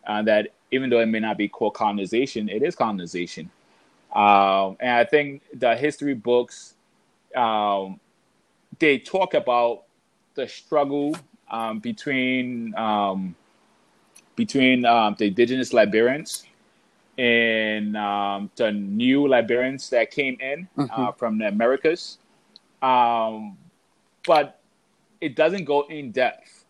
uh, 0.07 0.21
that 0.23 0.49
even 0.71 0.89
though 0.89 0.99
it 0.99 1.07
may 1.07 1.19
not 1.19 1.37
be 1.37 1.47
called 1.47 1.73
colonization, 1.73 2.47
it 2.47 2.63
is 2.63 2.75
colonization. 2.75 3.49
Um, 4.13 4.77
and 4.79 4.91
I 4.91 5.03
think 5.03 5.43
the 5.53 5.75
history 5.75 6.13
books 6.13 6.75
um, 7.35 7.99
they 8.79 8.97
talk 8.97 9.33
about 9.33 9.83
the 10.35 10.47
struggle 10.47 11.15
um, 11.51 11.79
between 11.79 12.73
um, 12.75 13.35
between 14.39 14.85
um, 14.85 15.17
the 15.19 15.25
indigenous 15.25 15.73
Liberians 15.73 16.45
and 17.17 17.97
um, 17.97 18.49
the 18.55 18.71
new 18.71 19.27
Liberians 19.27 19.89
that 19.89 20.11
came 20.11 20.37
in 20.39 20.65
uh, 20.77 20.83
mm-hmm. 20.83 21.01
uh, 21.01 21.11
from 21.11 21.37
the 21.37 21.47
Americas. 21.49 22.19
Um, 22.81 23.57
but 24.25 24.61
it 25.19 25.35
doesn't 25.35 25.65
go 25.65 25.81
in 25.89 26.11
depth 26.11 26.63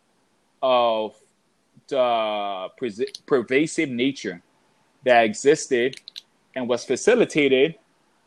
of 0.63 1.15
the 1.89 2.69
pre- 2.75 3.13
pervasive 3.27 3.89
nature 3.89 4.41
that 5.05 5.25
existed 5.25 6.01
and 6.55 6.67
was 6.67 6.83
facilitated 6.83 7.75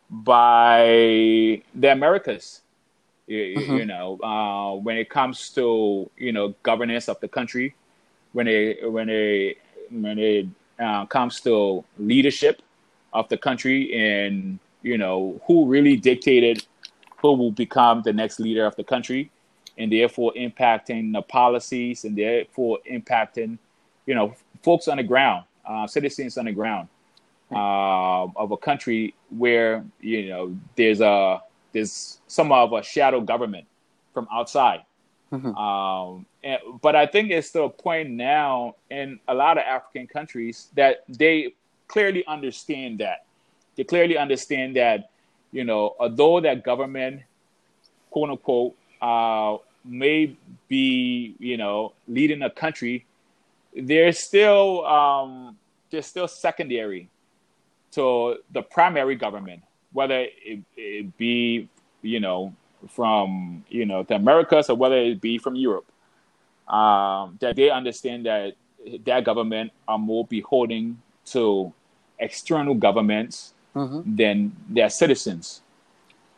by 0.09 1.61
the 1.75 1.91
Americas. 1.91 2.61
You, 3.27 3.57
mm-hmm. 3.57 3.77
you 3.79 3.87
know, 3.87 4.21
uh, 4.23 4.77
when 4.77 4.97
it 4.99 5.11
comes 5.11 5.51
to 5.57 6.09
you 6.17 6.31
know 6.31 6.55
governance 6.63 7.09
of 7.09 7.19
the 7.19 7.27
country, 7.27 7.75
when 8.33 8.49
it 8.49 8.91
when 8.91 9.09
it 9.09 9.59
when 9.91 10.19
it 10.19 10.47
uh, 10.79 11.07
comes 11.07 11.41
to 11.41 11.85
leadership 11.99 12.63
of 13.13 13.29
the 13.29 13.37
country, 13.37 13.93
and 13.95 14.59
you 14.83 14.99
know 14.99 15.41
who 15.47 15.67
really 15.67 15.97
dictated 15.97 16.65
who 17.19 17.35
will 17.35 17.53
become 17.53 18.03
the 18.03 18.13
next 18.13 18.41
leader 18.41 18.67
of 18.67 18.75
the 18.77 18.85
country, 18.85 19.31
and 19.79 19.93
therefore 19.93 20.33
impacting 20.37 21.13
the 21.13 21.23
policies, 21.23 22.05
and 22.05 22.17
therefore 22.17 22.79
impacting 22.91 23.59
you 24.07 24.15
know 24.15 24.35
folks 24.63 24.89
on 24.89 24.97
the 24.97 25.03
ground, 25.03 25.45
uh, 25.65 25.87
citizens 25.87 26.37
on 26.39 26.47
the 26.47 26.53
ground 26.53 26.89
uh, 27.53 28.25
of 28.25 28.51
a 28.51 28.57
country 28.57 29.15
where 29.31 29.85
you 30.01 30.29
know 30.29 30.57
there's 30.77 31.01
a 31.01 31.41
there's 31.73 32.21
some 32.27 32.53
of 32.53 32.73
a 32.73 32.83
shadow 32.83 33.21
government 33.21 33.67
from 34.13 34.27
outside. 34.33 34.81
Mm-hmm. 35.33 35.57
Um, 35.57 36.27
and, 36.45 36.61
but 36.81 36.95
I 36.95 37.07
think 37.07 37.31
it's 37.31 37.51
to 37.53 37.63
a 37.63 37.71
point 37.71 38.11
now 38.11 38.77
in 38.91 39.19
a 39.29 39.35
lot 39.35 39.57
of 39.57 39.65
African 39.65 40.07
countries 40.07 40.69
that 40.77 41.05
they 41.09 41.55
clearly 41.89 42.25
understand 42.27 42.99
that. 42.99 43.25
They 43.77 43.85
clearly 43.85 44.19
understand 44.19 44.77
that, 44.77 45.11
you 45.51 45.65
know, 45.65 45.97
although 45.99 46.41
that 46.41 46.63
government, 46.63 47.23
quote 48.11 48.31
unquote, 48.31 48.75
uh, 49.01 49.57
may 49.85 50.37
be, 50.69 51.35
you 51.39 51.57
know, 51.57 51.95
leading 52.07 52.43
a 52.43 52.51
country, 52.51 53.07
they're 53.75 54.13
still 54.13 54.85
um, 54.87 55.57
they're 55.91 56.03
still 56.03 56.29
secondary 56.29 57.09
to 57.93 58.37
the 58.53 58.63
primary 58.63 59.17
government 59.17 59.63
whether 59.93 60.27
it, 60.45 60.61
it 60.77 61.17
be 61.17 61.69
you 62.03 62.21
know 62.21 62.55
from 62.89 63.65
you 63.69 63.87
know 63.87 64.03
the 64.03 64.15
Americas 64.15 64.71
or 64.71 64.77
whether 64.77 64.97
it 64.97 65.21
be 65.21 65.39
from 65.39 65.55
Europe, 65.55 65.87
um, 66.69 67.39
that 67.41 67.57
they 67.57 67.71
understand 67.71 68.27
that 68.27 68.55
their 69.05 69.21
government 69.21 69.73
are 69.87 69.99
more 69.99 70.27
beholden 70.27 71.01
to 71.25 71.73
external 72.19 72.75
governments 72.75 73.55
mm-hmm. 73.75 74.17
than 74.17 74.55
their 74.69 74.91
citizens. 74.91 75.63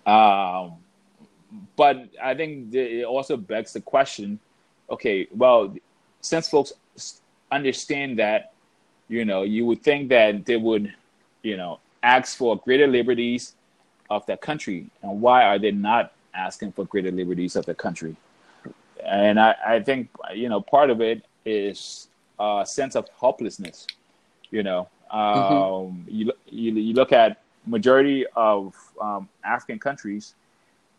Um, 0.06 0.74
but 1.76 2.08
I 2.22 2.34
think 2.34 2.74
it 2.74 3.04
also 3.04 3.36
begs 3.36 3.72
the 3.72 3.80
question: 3.80 4.38
Okay, 4.90 5.28
well, 5.34 5.74
since 6.20 6.48
folks 6.48 6.72
understand 7.50 8.18
that, 8.18 8.52
you 9.08 9.24
know, 9.24 9.42
you 9.42 9.66
would 9.66 9.82
think 9.82 10.08
that 10.08 10.44
they 10.44 10.56
would, 10.56 10.92
you 11.42 11.56
know, 11.56 11.80
ask 12.02 12.36
for 12.36 12.56
greater 12.56 12.86
liberties 12.86 13.54
of 14.10 14.26
their 14.26 14.36
country, 14.36 14.90
and 15.02 15.20
why 15.20 15.44
are 15.44 15.58
they 15.58 15.70
not 15.70 16.12
asking 16.34 16.72
for 16.72 16.84
greater 16.84 17.10
liberties 17.10 17.56
of 17.56 17.66
the 17.66 17.74
country? 17.74 18.16
And 19.04 19.38
I, 19.38 19.54
I 19.66 19.80
think 19.80 20.08
you 20.34 20.48
know 20.48 20.60
part 20.60 20.90
of 20.90 21.00
it 21.00 21.24
is 21.44 22.08
a 22.38 22.64
sense 22.66 22.96
of 22.96 23.08
helplessness. 23.20 23.86
You 24.50 24.62
know, 24.62 24.88
mm-hmm. 25.12 25.18
um, 25.18 26.04
mm-hmm. 26.06 26.08
you, 26.08 26.32
you 26.46 26.72
you 26.72 26.94
look 26.94 27.12
at 27.12 27.42
majority 27.66 28.26
of 28.36 28.74
um, 29.00 29.28
African 29.42 29.78
countries, 29.78 30.34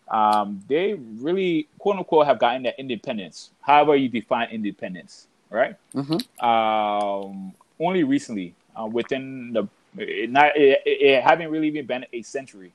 um, 0.09 0.63
they 0.67 0.93
really 0.93 1.67
quote 1.79 1.97
unquote 1.97 2.27
have 2.27 2.39
gotten 2.39 2.63
their 2.63 2.73
independence. 2.77 3.51
However, 3.61 3.95
you 3.95 4.09
define 4.09 4.49
independence, 4.49 5.27
right? 5.49 5.75
Mm-hmm. 5.93 6.45
Um, 6.45 7.53
only 7.79 8.03
recently, 8.03 8.53
uh, 8.79 8.85
within 8.85 9.53
the 9.53 9.67
it 9.97 10.29
not 10.29 10.55
it, 10.55 10.81
it 10.85 11.23
haven't 11.23 11.49
really 11.49 11.67
even 11.67 11.85
been 11.85 12.05
a 12.13 12.21
century 12.21 12.71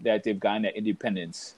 that 0.00 0.22
they've 0.22 0.38
gotten 0.38 0.62
their 0.62 0.72
independence. 0.72 1.54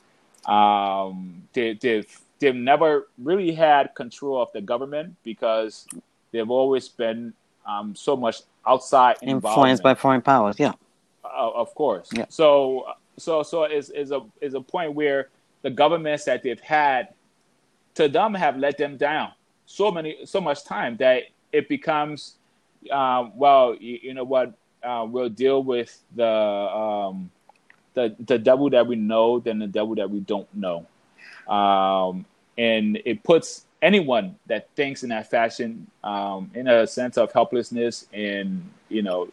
Um, 0.47 1.43
they, 1.53 1.75
they've 1.75 2.21
they've 2.39 2.55
never 2.55 3.09
really 3.19 3.53
had 3.53 3.95
control 3.95 4.41
of 4.41 4.51
the 4.53 4.61
government 4.61 5.17
because 5.23 5.87
they've 6.33 6.51
always 6.51 6.89
been 6.89 7.35
um, 7.67 7.95
so 7.95 8.17
much 8.17 8.41
outside 8.67 9.17
influenced 9.23 9.83
by 9.83 9.95
foreign 9.95 10.23
powers. 10.23 10.57
Yeah, 10.59 10.73
uh, 11.25 11.51
of 11.51 11.75
course. 11.75 12.09
Yeah. 12.13 12.27
So 12.29 12.87
so 13.19 13.43
so 13.43 13.65
is 13.65 13.91
is 13.91 14.11
a 14.11 14.21
is 14.41 14.55
a 14.55 14.61
point 14.61 14.95
where 14.95 15.29
the 15.63 15.71
governments 15.71 16.25
that 16.25 16.43
they've 16.43 16.61
had 16.61 17.09
to 17.95 18.09
them 18.09 18.35
have 18.35 18.57
let 18.57 18.79
them 18.79 18.97
down 18.97 19.33
so 19.67 19.91
many 19.91 20.19
so 20.25 20.41
much 20.41 20.65
time 20.65 20.97
that 20.97 21.25
it 21.53 21.69
becomes 21.69 22.37
um, 22.91 23.33
well 23.37 23.77
you, 23.79 23.99
you 24.03 24.15
know 24.15 24.25
what 24.25 24.55
uh, 24.83 25.07
we'll 25.09 25.29
deal 25.29 25.63
with 25.63 26.03
the 26.17 26.27
um, 26.27 27.31
the 27.95 28.15
the 28.27 28.39
devil 28.39 28.71
that 28.71 28.87
we 28.87 28.97
know 28.97 29.41
than 29.41 29.59
the 29.59 29.67
devil 29.67 29.95
that 29.97 30.11
we 30.11 30.21
don't 30.21 30.49
know, 30.55 30.87
um, 31.49 32.25
and 32.57 33.01
it 33.05 33.23
puts 33.23 33.67
anyone 33.83 34.37
that 34.47 34.69
thinks 34.77 35.03
in 35.03 35.09
that 35.09 35.31
fashion 35.31 35.87
um, 36.05 36.51
in 36.55 36.69
a 36.69 36.87
sense 36.87 37.17
of 37.17 37.33
helplessness 37.33 38.07
and 38.13 38.69
you 38.89 39.03
know, 39.03 39.29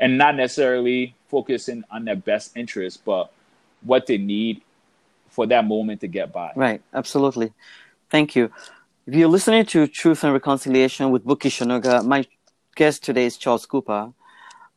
and 0.00 0.18
not 0.18 0.34
necessarily 0.34 1.14
focusing 1.28 1.84
on 1.90 2.04
their 2.04 2.16
best 2.16 2.56
interest, 2.56 3.04
but 3.04 3.32
what 3.82 4.06
they 4.06 4.18
need 4.18 4.62
for 5.28 5.46
that 5.46 5.64
moment 5.64 6.00
to 6.00 6.08
get 6.08 6.32
by. 6.32 6.52
Right. 6.56 6.82
Absolutely. 6.94 7.52
Thank 8.10 8.36
you. 8.36 8.50
If 9.06 9.14
you're 9.14 9.28
listening 9.28 9.66
to 9.66 9.86
Truth 9.86 10.24
and 10.24 10.32
Reconciliation 10.32 11.10
with 11.10 11.24
Buki 11.24 11.50
Shanuga, 11.50 12.04
my 12.04 12.26
guest 12.74 13.04
today 13.04 13.26
is 13.26 13.36
Charles 13.36 13.66
Cooper. 13.66 14.12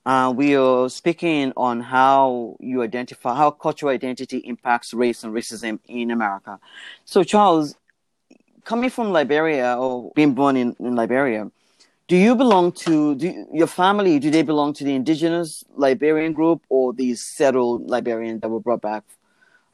Uh, 0.09 0.31
we 0.31 0.55
are 0.55 0.89
speaking 0.89 1.53
on 1.55 1.79
how 1.79 2.57
you 2.59 2.81
identify 2.81 3.35
how 3.35 3.51
cultural 3.51 3.91
identity 3.91 4.37
impacts 4.37 4.91
race 4.91 5.23
and 5.23 5.31
racism 5.31 5.77
in 5.87 6.09
America. 6.09 6.59
So, 7.05 7.21
Charles, 7.23 7.75
coming 8.65 8.89
from 8.89 9.11
Liberia 9.11 9.77
or 9.77 10.11
being 10.15 10.33
born 10.33 10.57
in, 10.57 10.75
in 10.79 10.95
Liberia, 10.95 11.51
do 12.07 12.17
you 12.17 12.33
belong 12.35 12.71
to 12.87 13.13
do 13.13 13.27
you, 13.27 13.47
your 13.53 13.67
family? 13.67 14.17
Do 14.17 14.31
they 14.31 14.41
belong 14.41 14.73
to 14.73 14.83
the 14.83 14.95
indigenous 14.95 15.63
Liberian 15.75 16.33
group 16.33 16.63
or 16.69 16.91
the 16.91 17.13
settled 17.13 17.87
Liberians 17.87 18.41
that 18.41 18.49
were 18.49 18.61
brought 18.61 18.81
back 18.81 19.03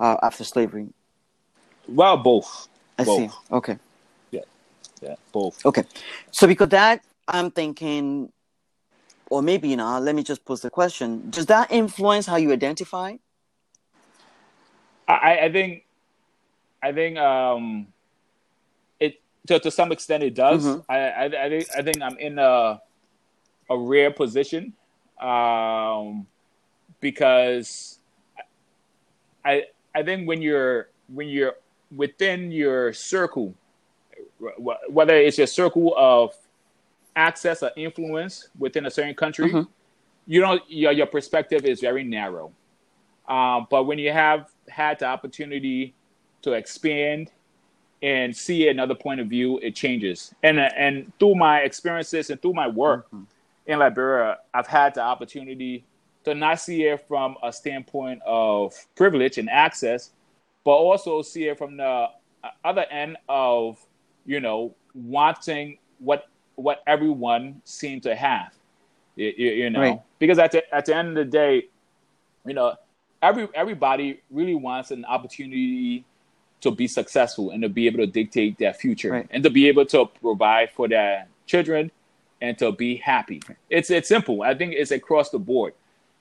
uh, 0.01 0.17
after 0.21 0.43
slavery? 0.43 0.89
Well, 1.87 2.17
both. 2.17 2.67
I 2.99 3.05
Both. 3.05 3.31
see. 3.31 3.37
Okay. 3.53 3.77
Yeah, 4.31 4.41
yeah, 5.01 5.15
both. 5.31 5.65
Okay. 5.65 5.85
So 6.31 6.45
because 6.45 6.67
that, 6.69 7.05
I'm 7.25 7.51
thinking, 7.51 8.33
or 9.29 9.41
maybe 9.41 9.75
not. 9.75 10.03
Let 10.03 10.15
me 10.15 10.23
just 10.23 10.45
pose 10.45 10.61
the 10.61 10.69
question: 10.69 11.29
Does 11.29 11.45
that 11.47 11.71
influence 11.71 12.25
how 12.25 12.35
you 12.37 12.51
identify? 12.51 13.15
I, 15.07 15.39
I 15.43 15.51
think, 15.51 15.85
I 16.81 16.91
think, 16.91 17.17
um, 17.17 17.87
it 18.99 19.21
to, 19.47 19.59
to 19.59 19.69
some 19.69 19.91
extent 19.91 20.23
it 20.23 20.33
does. 20.33 20.65
Mhm. 20.65 20.85
I, 20.89 20.97
I, 20.97 21.23
I 21.25 21.49
think, 21.49 21.67
I 21.77 21.81
think 21.83 22.01
I'm 22.01 22.17
in 22.17 22.39
a, 22.39 22.81
a 23.69 23.77
rare 23.77 24.09
position, 24.09 24.73
um, 25.21 26.25
because 27.01 27.99
I, 29.43 29.65
I 29.93 30.01
think 30.01 30.27
when 30.27 30.41
you're 30.41 30.89
when 31.13 31.27
you're 31.29 31.53
within 31.95 32.51
your 32.51 32.91
circle, 32.93 33.53
whether 34.89 35.15
it's 35.15 35.37
your 35.37 35.47
circle 35.47 35.93
of 35.95 36.33
access 37.15 37.63
or 37.63 37.71
influence 37.75 38.49
within 38.57 38.85
a 38.85 38.91
certain 38.91 39.15
country, 39.15 39.51
Mhm. 39.51 39.67
you 40.27 40.41
don't 40.41 40.61
your, 40.69 40.91
your 40.91 41.05
perspective 41.07 41.65
is 41.65 41.79
very 41.81 42.03
narrow. 42.03 42.51
Um, 43.27 43.67
but 43.69 43.83
when 43.85 43.97
you 43.99 44.11
have 44.11 44.49
had 44.69 44.99
the 44.99 45.05
opportunity 45.05 45.93
to 46.43 46.53
expand 46.53 47.31
and 48.03 48.35
see 48.35 48.67
another 48.67 48.93
point 48.93 49.19
of 49.19 49.27
view, 49.27 49.57
it 49.59 49.75
changes. 49.75 50.33
And 50.43 50.59
and 50.59 51.11
through 51.19 51.35
my 51.35 51.59
experiences 51.61 52.29
and 52.29 52.41
through 52.41 52.53
my 52.53 52.67
work 52.67 53.07
in 53.65 53.79
Liberia, 53.79 54.39
I've 54.53 54.67
had 54.67 54.93
the 54.93 55.01
opportunity 55.01 55.83
to 56.23 56.35
not 56.35 56.59
see 56.59 56.83
it 56.83 57.07
from 57.07 57.37
a 57.43 57.51
standpoint 57.53 58.21
of 58.25 58.73
privilege 58.95 59.37
and 59.37 59.49
access, 59.49 60.11
but 60.63 60.71
also 60.71 61.21
see 61.21 61.47
it 61.47 61.57
from 61.57 61.77
the 61.77 62.09
other 62.63 62.85
end 62.91 63.17
of 63.29 63.83
you 64.25 64.39
know 64.39 64.75
wanting 64.93 65.77
what 65.99 66.27
what 66.55 66.83
everyone 66.87 67.61
seemed 67.65 68.03
to 68.03 68.15
have. 68.15 68.53
You, 69.15 69.27
you, 69.37 69.69
know, 69.69 69.79
Right. 69.79 70.01
because 70.19 70.39
at 70.39 70.51
the 70.51 70.75
at 70.75 70.85
the 70.85 70.95
end 70.95 71.09
of 71.09 71.15
the 71.15 71.25
day, 71.25 71.67
you 72.45 72.53
know, 72.53 72.75
every 73.21 73.47
everybody 73.55 74.21
really 74.29 74.55
wants 74.55 74.91
an 74.91 75.05
opportunity 75.05 76.03
to 76.61 76.71
be 76.71 76.87
successful 76.87 77.51
and 77.51 77.61
to 77.61 77.69
be 77.69 77.87
able 77.87 77.99
to 77.99 78.07
dictate 78.07 78.57
their 78.57 78.73
future 78.73 79.11
Right. 79.11 79.27
and 79.31 79.43
to 79.43 79.49
be 79.49 79.67
able 79.67 79.85
to 79.87 80.05
provide 80.21 80.71
for 80.71 80.87
their 80.87 81.27
children 81.45 81.91
and 82.41 82.57
to 82.57 82.71
be 82.71 82.97
happy. 82.97 83.41
It's 83.69 83.89
it's 83.89 84.07
simple. 84.09 84.41
I 84.43 84.53
think 84.53 84.73
it's 84.73 84.91
across 84.91 85.29
the 85.29 85.39
board. 85.39 85.73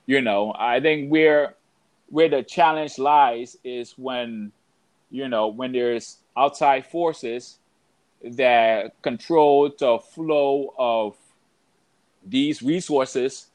You 0.05 0.21
know, 0.21 0.53
I 0.57 0.79
think 0.79 1.09
where 1.11 1.55
where 2.09 2.29
the 2.29 2.43
challenge 2.43 2.97
lies 2.97 3.57
is 3.63 3.93
when 3.97 4.51
you 5.11 5.27
know 5.27 5.47
when 5.47 5.71
there's 5.73 6.17
outside 6.37 6.85
forces 6.85 7.57
that 8.23 9.01
control 9.01 9.69
the 9.77 9.99
flow 9.99 10.73
of 10.77 11.15
these 12.25 12.61
resources 12.61 13.47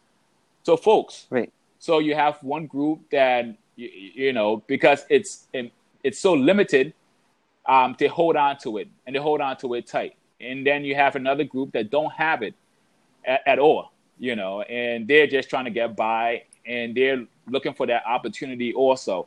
to 0.65 0.77
folks. 0.77 1.27
Right. 1.31 1.53
So 1.79 1.99
you 1.99 2.15
have 2.15 2.43
one 2.43 2.67
group 2.67 3.01
that 3.11 3.47
you, 3.77 3.89
you 4.15 4.33
know 4.33 4.63
because 4.67 5.05
it's 5.09 5.49
it's 6.03 6.19
so 6.19 6.35
limited, 6.35 6.95
um, 7.67 7.97
they 7.99 8.07
hold 8.07 8.37
on 8.37 8.59
to 8.59 8.79
it 8.79 8.89
and 9.07 9.15
they 9.15 9.21
hold 9.21 9.41
on 9.41 9.57
to 9.59 9.75
it 9.75 9.87
tight. 9.87 10.17
And 10.41 10.67
then 10.67 10.85
you 10.85 10.95
have 10.95 11.17
another 11.17 11.45
group 11.45 11.73
that 11.73 11.91
don't 11.91 12.13
have 12.13 12.43
it 12.43 12.55
at, 13.25 13.43
at 13.47 13.59
all, 13.59 13.93
you 14.19 14.37
know, 14.37 14.63
and 14.63 15.07
they're 15.07 15.27
just 15.27 15.51
trying 15.51 15.67
to 15.67 15.71
get 15.71 15.97
by 15.97 16.45
and 16.67 16.95
they're 16.95 17.27
looking 17.49 17.75
for 17.75 17.87
that 17.87 18.07
opportunity 18.07 18.73
also. 18.73 19.27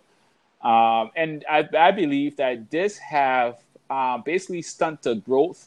Um, 0.62 1.12
and 1.16 1.46
I, 1.50 1.68
I 1.78 1.92
believe 1.92 2.38
that 2.38 2.72
this 2.72 2.98
have 2.98 3.60
uh, 3.94 4.18
basically 4.32 4.62
stunt 4.62 4.98
the 5.04 5.16
growth 5.28 5.60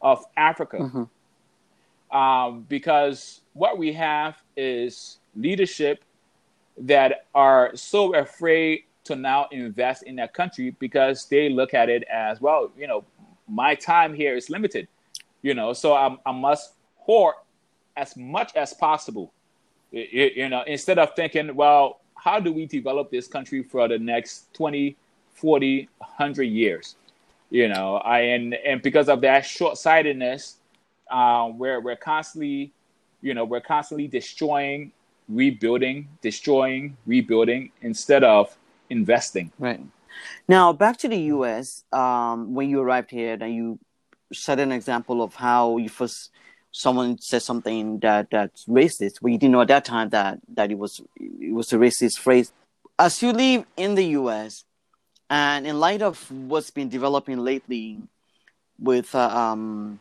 of 0.00 0.18
Africa 0.36 0.78
Mhm. 0.78 1.06
um, 2.10 2.66
because 2.68 3.40
what 3.54 3.78
we 3.78 3.92
have 3.92 4.34
is 4.56 5.18
leadership 5.34 5.96
that 6.92 7.26
are 7.34 7.64
so 7.74 8.14
afraid 8.14 8.84
to 9.04 9.16
now 9.16 9.46
invest 9.50 10.02
in 10.04 10.16
that 10.16 10.32
country 10.32 10.70
because 10.78 11.26
they 11.26 11.48
look 11.48 11.74
at 11.74 11.88
it 11.88 12.02
as 12.04 12.40
well. 12.40 12.70
You 12.78 12.86
know, 12.86 13.04
my 13.48 13.74
time 13.74 14.14
here 14.14 14.34
is 14.36 14.48
limited. 14.50 14.86
You 15.42 15.54
know, 15.54 15.72
so 15.72 15.94
I, 15.94 16.16
I 16.24 16.32
must 16.32 16.74
hoard 16.98 17.34
as 17.96 18.16
much 18.16 18.54
as 18.56 18.72
possible. 18.74 19.32
Y- 19.92 20.08
y- 20.14 20.32
You 20.36 20.48
know, 20.48 20.62
instead 20.66 20.98
of 20.98 21.14
thinking, 21.14 21.54
well, 21.56 22.00
how 22.14 22.38
do 22.40 22.52
we 22.52 22.66
develop 22.66 23.10
this 23.10 23.26
country 23.26 23.62
for 23.62 23.88
the 23.88 23.98
next 23.98 24.52
20, 24.54 24.96
40, 25.34 25.88
100 25.98 26.44
years? 26.44 26.96
You 27.52 27.68
know, 27.68 27.96
I 27.96 28.20
and 28.20 28.54
and 28.54 28.80
because 28.80 29.10
of 29.10 29.20
that 29.20 29.44
short 29.44 29.76
sightedness, 29.76 30.56
uh, 31.10 31.50
we're 31.54 31.80
we're 31.82 31.96
constantly, 31.96 32.72
you 33.20 33.34
know, 33.34 33.44
we're 33.44 33.60
constantly 33.60 34.08
destroying, 34.08 34.90
rebuilding, 35.28 36.08
destroying, 36.22 36.96
rebuilding 37.04 37.70
instead 37.82 38.24
of 38.24 38.56
investing. 38.88 39.52
Right. 39.58 39.84
Now 40.48 40.72
back 40.72 40.96
to 40.98 41.08
the 41.08 41.18
U.S. 41.36 41.84
Um, 41.92 42.54
when 42.54 42.70
you 42.70 42.80
arrived 42.80 43.10
here, 43.10 43.36
and 43.38 43.54
you 43.54 43.78
set 44.32 44.58
an 44.58 44.72
example 44.72 45.20
of 45.20 45.34
how 45.34 45.76
you 45.76 45.90
first 45.90 46.30
someone 46.70 47.18
said 47.18 47.42
something 47.42 47.98
that 47.98 48.30
that's 48.30 48.64
racist, 48.64 49.16
but 49.20 49.30
you 49.30 49.36
didn't 49.36 49.52
know 49.52 49.60
at 49.60 49.68
that 49.68 49.84
time 49.84 50.08
that 50.08 50.38
that 50.54 50.70
it 50.70 50.78
was 50.78 51.02
it 51.20 51.52
was 51.52 51.70
a 51.74 51.76
racist 51.76 52.18
phrase. 52.18 52.50
As 52.98 53.22
you 53.22 53.34
live 53.34 53.66
in 53.76 53.94
the 53.94 54.06
U.S. 54.20 54.64
and 55.32 55.66
in 55.66 55.80
light 55.80 56.02
of 56.02 56.30
what's 56.30 56.70
been 56.70 56.90
developing 56.90 57.38
lately 57.38 58.02
with 58.78 59.14
uh, 59.14 59.30
um, 59.30 59.98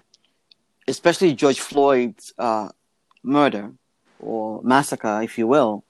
especially 0.90 1.34
George 1.34 1.62
Floyd's 1.62 2.34
uh, 2.38 2.68
murder 3.24 3.72
or 4.20 4.62
massacre, 4.62 5.22
if 5.24 5.38
you 5.38 5.48
will, 5.48 5.86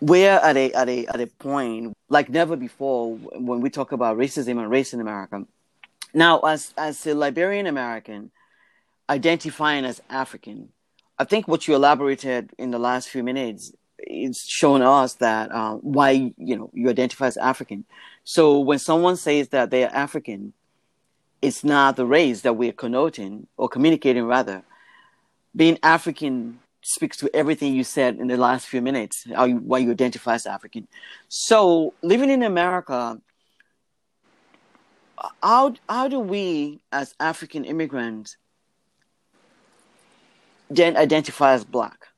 we're 0.00 0.30
at 0.30 0.56
a 0.56 0.72
at 0.72 0.88
a 0.88 1.06
at 1.06 1.20
a 1.20 1.26
point 1.26 1.92
like 2.08 2.30
never 2.30 2.56
before 2.56 3.14
when 3.14 3.60
we 3.60 3.68
talk 3.68 3.92
about 3.92 4.16
racism 4.16 4.58
and 4.58 4.70
race 4.70 4.94
in 4.94 5.00
America. 5.00 5.44
Now, 6.14 6.38
as 6.40 6.72
as 6.78 7.06
a 7.06 7.14
Liberian 7.14 7.66
American 7.66 8.30
identifying 9.10 9.84
as 9.84 10.00
African, 10.08 10.70
I 11.18 11.24
think 11.24 11.46
what 11.46 11.68
you 11.68 11.74
elaborated 11.74 12.52
in 12.56 12.70
the 12.70 12.78
last 12.78 13.10
few 13.10 13.22
minutes 13.22 13.72
is 14.06 14.44
shown 14.46 14.82
us 14.82 15.14
that 15.14 15.50
uh, 15.52 15.74
why 15.74 16.32
you 16.36 16.56
know 16.56 16.70
you 16.72 16.88
identify 16.88 17.26
as 17.26 17.36
African. 17.36 17.84
So 18.24 18.60
when 18.60 18.78
someone 18.78 19.16
says 19.16 19.48
that 19.48 19.70
they 19.70 19.84
are 19.84 19.90
African, 19.92 20.52
it's 21.40 21.64
not 21.64 21.96
the 21.96 22.06
race 22.06 22.42
that 22.42 22.54
we're 22.54 22.72
connoting 22.72 23.46
or 23.56 23.68
communicating 23.68 24.24
rather. 24.24 24.62
Being 25.54 25.78
African 25.82 26.60
speaks 26.82 27.16
to 27.18 27.30
everything 27.34 27.74
you 27.74 27.84
said 27.84 28.16
in 28.16 28.28
the 28.28 28.36
last 28.36 28.66
few 28.66 28.80
minutes, 28.80 29.26
how 29.34 29.44
you, 29.44 29.56
why 29.56 29.78
you 29.78 29.90
identify 29.90 30.34
as 30.34 30.46
African. 30.46 30.88
So 31.28 31.94
living 32.02 32.30
in 32.30 32.42
America, 32.42 33.20
how 35.42 35.74
how 35.88 36.08
do 36.08 36.20
we 36.20 36.80
as 36.92 37.14
African 37.18 37.64
immigrants 37.64 38.36
then 40.70 40.96
identify 40.96 41.52
as 41.52 41.64
black? 41.64 42.08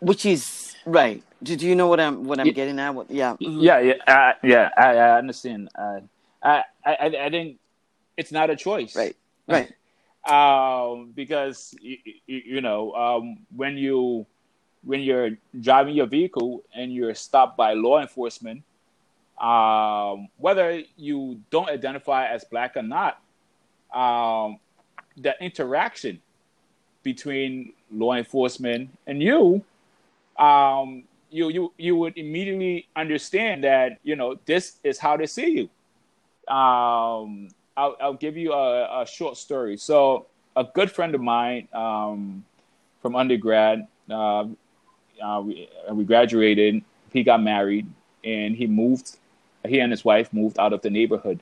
Which 0.00 0.26
is 0.26 0.61
right. 0.86 1.22
Do, 1.42 1.56
do 1.56 1.66
you 1.66 1.74
know 1.74 1.88
what 1.88 2.00
I'm 2.00 2.24
what 2.24 2.38
I'm 2.40 2.46
Yeah. 2.46 2.52
getting 2.52 2.78
at? 2.78 2.94
What, 2.94 3.10
yeah. 3.10 3.34
mhm. 3.40 3.62
Yeah, 3.62 3.78
yeah, 3.80 3.94
uh, 4.06 4.32
yeah. 4.42 4.70
I, 4.76 4.96
I 4.96 5.18
understand. 5.18 5.68
Uh, 5.74 6.00
I, 6.42 6.62
I, 6.84 6.94
I 7.26 7.30
think 7.30 7.58
it's 8.16 8.32
not 8.32 8.50
a 8.50 8.56
choice, 8.56 8.94
Right. 8.96 9.16
Right. 9.48 9.72
um, 10.28 11.12
because 11.14 11.74
you, 11.80 11.98
you 12.26 12.60
know 12.60 12.92
um, 12.94 13.38
when 13.54 13.76
you 13.76 14.26
when 14.84 15.00
you're 15.00 15.30
driving 15.60 15.94
your 15.94 16.06
vehicle 16.06 16.62
and 16.74 16.92
you're 16.92 17.14
stopped 17.14 17.56
by 17.56 17.74
law 17.74 18.00
enforcement, 18.00 18.62
um, 19.40 20.28
whether 20.38 20.82
you 20.96 21.40
don't 21.50 21.68
identify 21.68 22.26
as 22.28 22.44
black 22.44 22.76
or 22.76 22.82
not, 22.82 23.20
um, 23.94 24.58
the 25.16 25.34
interaction 25.40 26.20
between 27.02 27.72
law 27.92 28.14
enforcement 28.14 28.90
and 29.06 29.22
you, 29.22 29.62
um, 30.38 31.04
you 31.30 31.48
you 31.48 31.72
you 31.78 31.96
would 31.96 32.16
immediately 32.16 32.88
understand 32.94 33.64
that 33.64 33.98
you 34.02 34.16
know 34.16 34.38
this 34.44 34.78
is 34.84 34.98
how 34.98 35.16
they 35.16 35.26
see 35.26 35.50
you. 35.50 36.54
Um, 36.54 37.48
I'll, 37.76 37.96
I'll 38.00 38.14
give 38.14 38.36
you 38.36 38.52
a, 38.52 39.02
a 39.02 39.06
short 39.06 39.36
story. 39.36 39.76
So, 39.76 40.26
a 40.56 40.64
good 40.64 40.90
friend 40.90 41.14
of 41.14 41.20
mine 41.20 41.68
um, 41.72 42.44
from 43.00 43.16
undergrad, 43.16 43.86
uh, 44.10 44.46
uh, 45.22 45.40
we, 45.42 45.68
we 45.90 46.04
graduated. 46.04 46.82
He 47.12 47.22
got 47.22 47.42
married, 47.42 47.86
and 48.24 48.54
he 48.54 48.66
moved. 48.66 49.16
He 49.66 49.78
and 49.78 49.90
his 49.90 50.04
wife 50.04 50.32
moved 50.32 50.58
out 50.58 50.72
of 50.72 50.82
the 50.82 50.90
neighborhood 50.90 51.40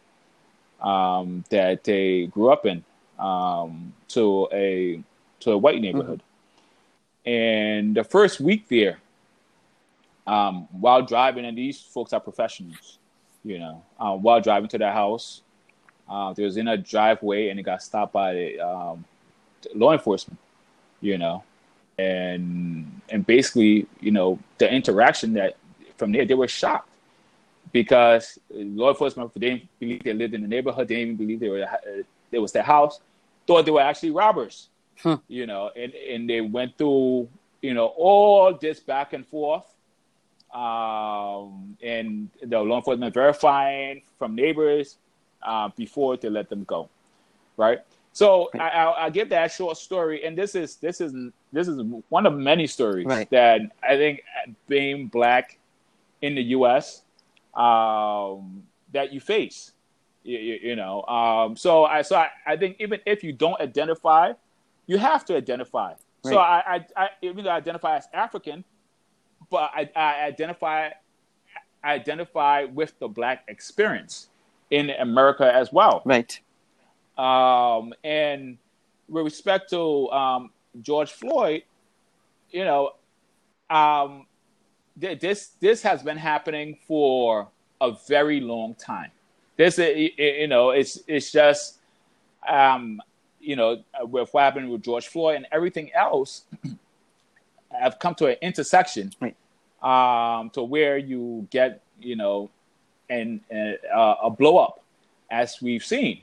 um, 0.81 1.44
that 1.50 1.85
they 1.85 2.26
grew 2.26 2.50
up 2.50 2.66
in 2.66 2.85
um, 3.18 3.92
to 4.09 4.48
a 4.53 5.03
to 5.40 5.53
a 5.53 5.59
white 5.59 5.81
neighborhood. 5.81 6.22
And 7.26 7.94
the 7.94 8.04
first 8.04 8.40
week 8.40 8.68
there, 8.68 8.98
um, 10.26 10.68
while 10.72 11.02
driving, 11.02 11.44
and 11.44 11.56
these 11.56 11.80
folks 11.80 12.12
are 12.12 12.20
professionals, 12.20 12.98
you 13.44 13.59
know, 13.59 13.83
uh, 13.98 14.16
while 14.16 14.40
driving 14.40 14.68
to 14.68 14.78
their 14.78 14.92
house, 14.92 15.42
Uh, 16.11 16.35
was 16.38 16.56
in 16.56 16.66
a 16.66 16.76
driveway 16.76 17.50
and 17.50 17.61
it 17.61 17.62
got 17.62 17.80
stopped 17.80 18.12
by 18.12 18.35
the 18.35 18.59
um, 18.59 19.04
law 19.74 19.92
enforcement. 19.92 20.38
You 21.00 21.18
know, 21.18 21.44
and 21.96 23.00
and 23.12 23.24
basically, 23.24 23.87
you 24.00 24.11
know, 24.11 24.38
the 24.59 24.66
interaction 24.66 25.35
that 25.35 25.54
from 25.96 26.11
there 26.12 26.26
they 26.26 26.35
were 26.35 26.48
shocked 26.48 26.90
because 27.70 28.40
law 28.50 28.90
enforcement 28.90 29.33
they 29.35 29.40
didn't 29.40 29.68
believe 29.78 30.02
they 30.02 30.12
lived 30.12 30.35
in 30.35 30.42
the 30.42 30.48
neighborhood. 30.48 30.88
They 30.88 30.96
didn't 30.96 31.14
even 31.14 31.16
believe 31.22 31.38
they 31.38 31.48
were 31.48 31.62
it 32.33 32.40
was 32.40 32.50
their 32.50 32.66
house. 32.66 32.98
Thought 33.46 33.64
they 33.66 33.70
were 33.70 33.87
actually 33.87 34.11
robbers. 34.11 34.69
Huh. 35.03 35.19
You 35.29 35.47
know, 35.47 35.71
and 35.77 35.95
and 35.95 36.29
they 36.29 36.41
went 36.41 36.77
through 36.77 37.29
you 37.63 37.75
know 37.75 37.87
all 37.97 38.57
this 38.57 38.81
back 38.81 39.13
and 39.13 39.27
forth 39.27 39.65
um, 40.53 41.77
and 41.83 42.29
the 42.43 42.59
law 42.59 42.77
enforcement 42.77 43.15
verifying 43.15 44.03
from 44.19 44.35
neighbors 44.35 44.97
uh, 45.43 45.69
before 45.77 46.17
they 46.17 46.29
let 46.29 46.49
them 46.49 46.65
go, 46.65 46.89
right? 47.57 47.81
So 48.13 48.51
I, 48.55 48.69
I'll, 48.71 48.95
I'll, 48.99 49.11
give 49.11 49.29
that 49.29 49.53
short 49.53 49.77
story, 49.77 50.25
and 50.25 50.37
this 50.37 50.57
is 50.57 50.77
this 50.77 51.01
is 51.01 51.15
this 51.53 51.69
is 51.69 51.81
one 52.09 52.27
of 52.27 52.35
many 52.35 52.67
stories 52.67 53.07
right. 53.07 53.31
that 53.31 53.61
I 53.83 53.97
think 53.97 54.23
being 54.67 55.07
black 55.07 55.59
in 56.21 56.35
the 56.35 56.43
U.S. 56.59 57.03
Um, 57.55 58.65
that 58.93 59.13
you 59.13 59.21
face, 59.21 59.73
you, 60.25 60.39
you, 60.39 60.59
you 60.71 60.77
know. 60.77 61.05
Um, 61.05 61.57
so 61.57 61.85
I 61.85 62.03
so 62.03 62.17
I, 62.17 62.31
I 62.45 62.57
think 62.57 62.77
even 62.81 62.99
if 63.07 63.23
you 63.23 63.33
don't 63.33 63.61
identify, 63.61 64.33
you 64.90 64.98
have 64.98 65.24
to 65.26 65.37
identify. 65.37 65.90
Right. 65.90 65.98
So 66.24 66.38
I, 66.38 66.62
I, 66.74 66.87
I 66.96 67.09
even 67.22 67.44
though 67.44 67.50
I 67.50 67.57
identify 67.57 67.96
as 67.96 68.09
African, 68.12 68.64
but 69.50 69.70
I, 69.72 69.88
I 69.94 70.24
identify 70.24 70.90
I 71.85 71.92
identify 71.94 72.64
with 72.64 72.98
the 72.98 73.07
black 73.07 73.44
experience 73.46 74.29
in 74.70 74.90
America 74.90 75.48
as 75.61 75.72
well. 75.72 76.03
Right. 76.05 76.38
Um, 77.16 77.94
and 78.03 78.59
with 79.09 79.24
respect 79.24 79.70
to 79.70 80.11
um, 80.11 80.50
George 80.83 81.12
Floyd, 81.12 81.62
you 82.50 82.64
know, 82.64 82.83
um, 83.70 84.26
th- 85.00 85.20
this 85.20 85.53
this 85.61 85.83
has 85.83 86.03
been 86.03 86.16
happening 86.16 86.79
for 86.88 87.48
a 87.81 87.92
very 88.09 88.40
long 88.40 88.74
time. 88.74 89.11
This, 89.57 89.79
you 89.79 90.48
know, 90.48 90.70
it's 90.70 90.98
it's 91.07 91.31
just, 91.31 91.79
um, 92.48 93.00
you 93.40 93.57
know, 93.57 93.83
with 94.03 94.33
what 94.33 94.42
happened 94.42 94.70
with 94.70 94.83
George 94.83 95.09
Floyd 95.09 95.37
and 95.37 95.46
everything 95.50 95.90
else, 95.94 96.44
have 97.70 97.98
come 97.98 98.14
to 98.16 98.26
an 98.26 98.37
intersection 98.42 99.12
right. 99.20 99.37
um, 99.83 100.50
to 100.50 100.62
where 100.62 100.98
you 100.98 101.46
get, 101.50 101.83
you 102.00 102.16
know, 102.16 102.50
and 103.09 103.40
uh, 103.53 104.14
a 104.22 104.31
blow 104.31 104.59
up, 104.59 104.85
as 105.31 105.61
we've 105.61 105.85
seen, 105.85 106.22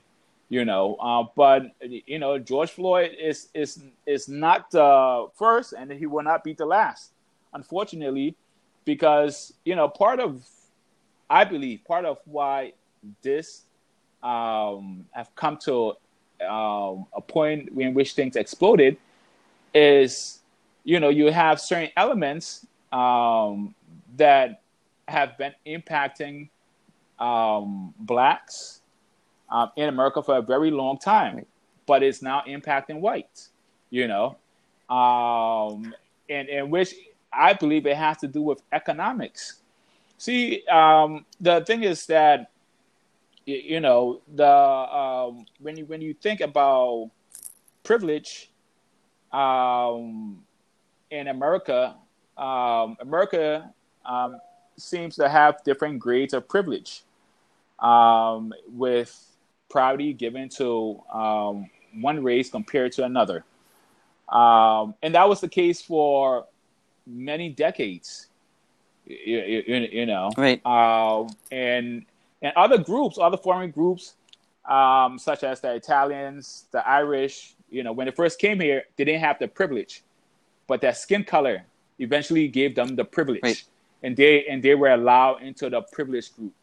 you 0.50 0.64
know. 0.64 0.96
Uh, 0.96 1.24
but 1.36 1.64
you 1.82 2.20
know, 2.20 2.40
George 2.40 2.72
Floyd 2.72 3.12
is 3.20 3.50
is 3.54 3.84
is 4.06 4.30
not 4.30 4.72
the 4.72 5.28
first, 5.36 5.74
and 5.74 5.92
he 5.92 6.06
will 6.06 6.24
not 6.24 6.44
be 6.44 6.54
the 6.54 6.66
last, 6.66 7.12
unfortunately, 7.54 8.36
because 8.86 9.54
you 9.66 9.76
know 9.76 9.90
part 9.90 10.20
of, 10.20 10.46
I 11.30 11.44
believe, 11.44 11.84
part 11.86 12.06
of 12.06 12.20
why 12.26 12.74
this 13.22 13.64
um, 14.24 15.06
have 15.12 15.36
come 15.36 15.58
to 15.66 15.94
um, 16.42 17.06
a 17.14 17.22
point 17.22 17.70
in 17.78 17.94
which 17.94 18.14
things 18.14 18.36
exploded 18.36 18.98
is 19.74 20.38
you 20.88 21.02
know, 21.02 21.10
you 21.10 21.30
have 21.34 21.60
certain 21.60 21.90
elements 21.98 22.66
um, 22.94 23.76
that 24.16 24.62
have 25.10 25.38
been 25.38 25.52
impacting 25.66 26.48
um, 27.20 27.94
blacks 28.00 28.80
um, 29.52 29.70
in 29.76 29.90
America 29.90 30.24
for 30.24 30.38
a 30.38 30.42
very 30.42 30.72
long 30.72 30.98
time, 30.98 31.46
but 31.88 32.04
it's 32.04 32.22
now 32.22 32.42
impacting 32.48 33.02
whites. 33.02 33.50
You 33.90 34.08
know, 34.08 34.38
um, 34.90 35.94
and 36.30 36.48
and 36.48 36.72
which 36.72 36.96
I 37.34 37.52
believe 37.52 37.86
it 37.86 37.98
has 37.98 38.20
to 38.20 38.28
do 38.28 38.42
with 38.42 38.62
economics. 38.72 39.60
See, 40.18 40.66
um, 40.68 41.26
the 41.42 41.66
thing 41.66 41.84
is 41.84 42.06
that 42.06 42.52
you 43.48 43.80
know 43.80 44.22
the 44.36 44.46
um, 44.46 45.46
when 45.60 45.78
you 45.78 45.86
when 45.86 46.02
you 46.02 46.14
think 46.14 46.42
about 46.42 47.10
privilege, 47.84 48.52
um, 49.32 50.44
in 51.10 51.30
America, 51.30 51.96
um, 52.38 52.98
America 53.00 53.74
um, 54.06 54.38
seems 54.76 55.16
to 55.16 55.30
have 55.30 55.64
different 55.64 56.00
grades 56.00 56.34
of 56.34 56.48
privilege, 56.50 57.04
um, 57.80 58.54
with 58.68 59.18
priority 59.70 60.12
given 60.12 60.50
to 60.50 61.02
um, 61.14 61.70
one 62.02 62.22
race 62.22 62.50
compared 62.50 62.92
to 62.92 63.06
another, 63.06 63.46
um, 64.28 64.94
and 65.02 65.16
that 65.16 65.28
was 65.28 65.40
the 65.40 65.50
case 65.50 65.82
for 65.82 66.46
many 67.06 67.48
decades. 67.50 68.28
You, 69.06 69.64
you, 69.66 69.88
you 69.90 70.06
know, 70.06 70.32
right? 70.36 70.64
Um, 70.66 71.30
and 71.50 72.06
and 72.42 72.54
other 72.56 72.78
groups, 72.78 73.18
other 73.18 73.38
foreign 73.38 73.72
groups, 73.72 74.16
such 74.68 75.44
as 75.44 75.62
the 75.62 75.74
Italians, 75.74 76.66
the 76.72 76.88
Irish, 76.88 77.56
you 77.70 77.84
know, 77.84 77.92
when 77.92 78.06
they 78.06 78.12
first 78.12 78.40
came 78.40 78.60
here, 78.60 78.84
they 78.96 79.06
didn't 79.06 79.22
have 79.22 79.40
the 79.40 79.48
privilege 79.48 80.04
but 80.68 80.82
their 80.82 80.94
skin 80.94 81.24
color 81.24 81.66
eventually 82.00 82.48
gave 82.48 82.76
them 82.76 82.96
the 82.96 83.06
privilege, 83.06 83.42
right. 83.44 83.64
and 84.04 84.16
they 84.16 84.46
and 84.46 84.62
they 84.62 84.76
were 84.76 84.92
allowed 84.92 85.42
into 85.42 85.70
the 85.70 85.82
privileged 85.82 86.36
group. 86.36 86.54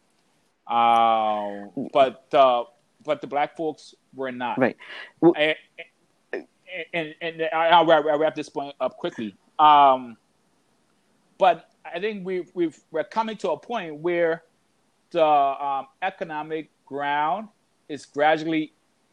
Uh, 0.67 1.65
but 1.91 2.23
uh, 2.33 2.63
but 3.03 3.21
the 3.21 3.27
black 3.27 3.57
folks 3.57 3.95
were 4.13 4.31
not. 4.31 4.57
Right. 4.57 4.77
Well, 5.19 5.33
and, 5.35 5.55
and, 6.93 7.15
and, 7.21 7.49
I'll, 7.53 7.85
wrap, 7.85 8.03
I'll 8.05 8.17
wrap 8.17 8.35
this 8.35 8.49
point 8.49 8.75
up 8.81 8.97
quickly. 8.97 9.35
Um, 9.59 10.17
but 11.37 11.69
I 11.85 11.99
think 11.99 12.25
we 12.25 12.45
we've 12.53 12.79
we're 12.91 13.03
coming 13.03 13.37
to 13.37 13.51
a 13.51 13.57
point 13.57 13.95
where 13.95 14.43
the 15.15 15.25
um, 15.25 15.87
economic 16.01 16.69
ground 16.85 17.47
is 17.89 18.05
gradually 18.05 18.71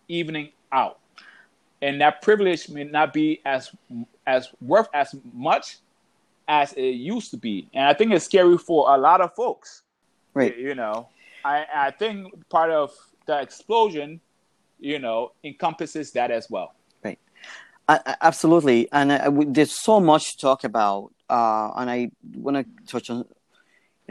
evening 0.09 0.51
out 0.71 0.99
and 1.83 2.01
that 2.01 2.23
privilege 2.23 2.69
may 2.71 2.85
not 2.85 3.13
be 3.13 3.43
as 3.45 3.71
as 4.27 4.49
worth 4.61 4.89
as 4.95 5.15
much 5.35 5.79
as 6.49 6.73
it 6.75 6.95
used 6.95 7.31
to 7.33 7.37
be. 7.37 7.69
And 7.75 7.85
I 7.85 7.93
think 7.93 8.13
it's 8.13 8.25
scary 8.25 8.57
for 8.57 8.95
a 8.95 8.97
lot 8.97 9.21
of 9.21 9.35
folks. 9.35 9.83
Right. 10.33 10.57
You 10.57 10.75
know, 10.75 11.09
I 11.45 11.67
I 11.75 11.91
think 11.91 12.49
part 12.49 12.71
of 12.71 12.93
the 13.27 13.41
explosion, 13.41 14.21
you 14.79 14.99
know, 14.99 15.33
encompasses 15.45 16.13
that 16.13 16.31
as 16.31 16.49
well. 16.49 16.75
Right. 17.05 17.19
Absolutely. 17.89 18.89
And 18.93 19.37
we, 19.37 19.45
there's 19.45 19.79
so 19.79 20.01
much 20.01 20.37
to 20.37 20.39
talk 20.39 20.65
about. 20.65 21.13
Uh, 21.29 21.73
and 21.77 21.91
I 21.91 22.11
want 22.35 22.59
to 22.59 22.85
touch 22.87 23.11
on, 23.11 23.25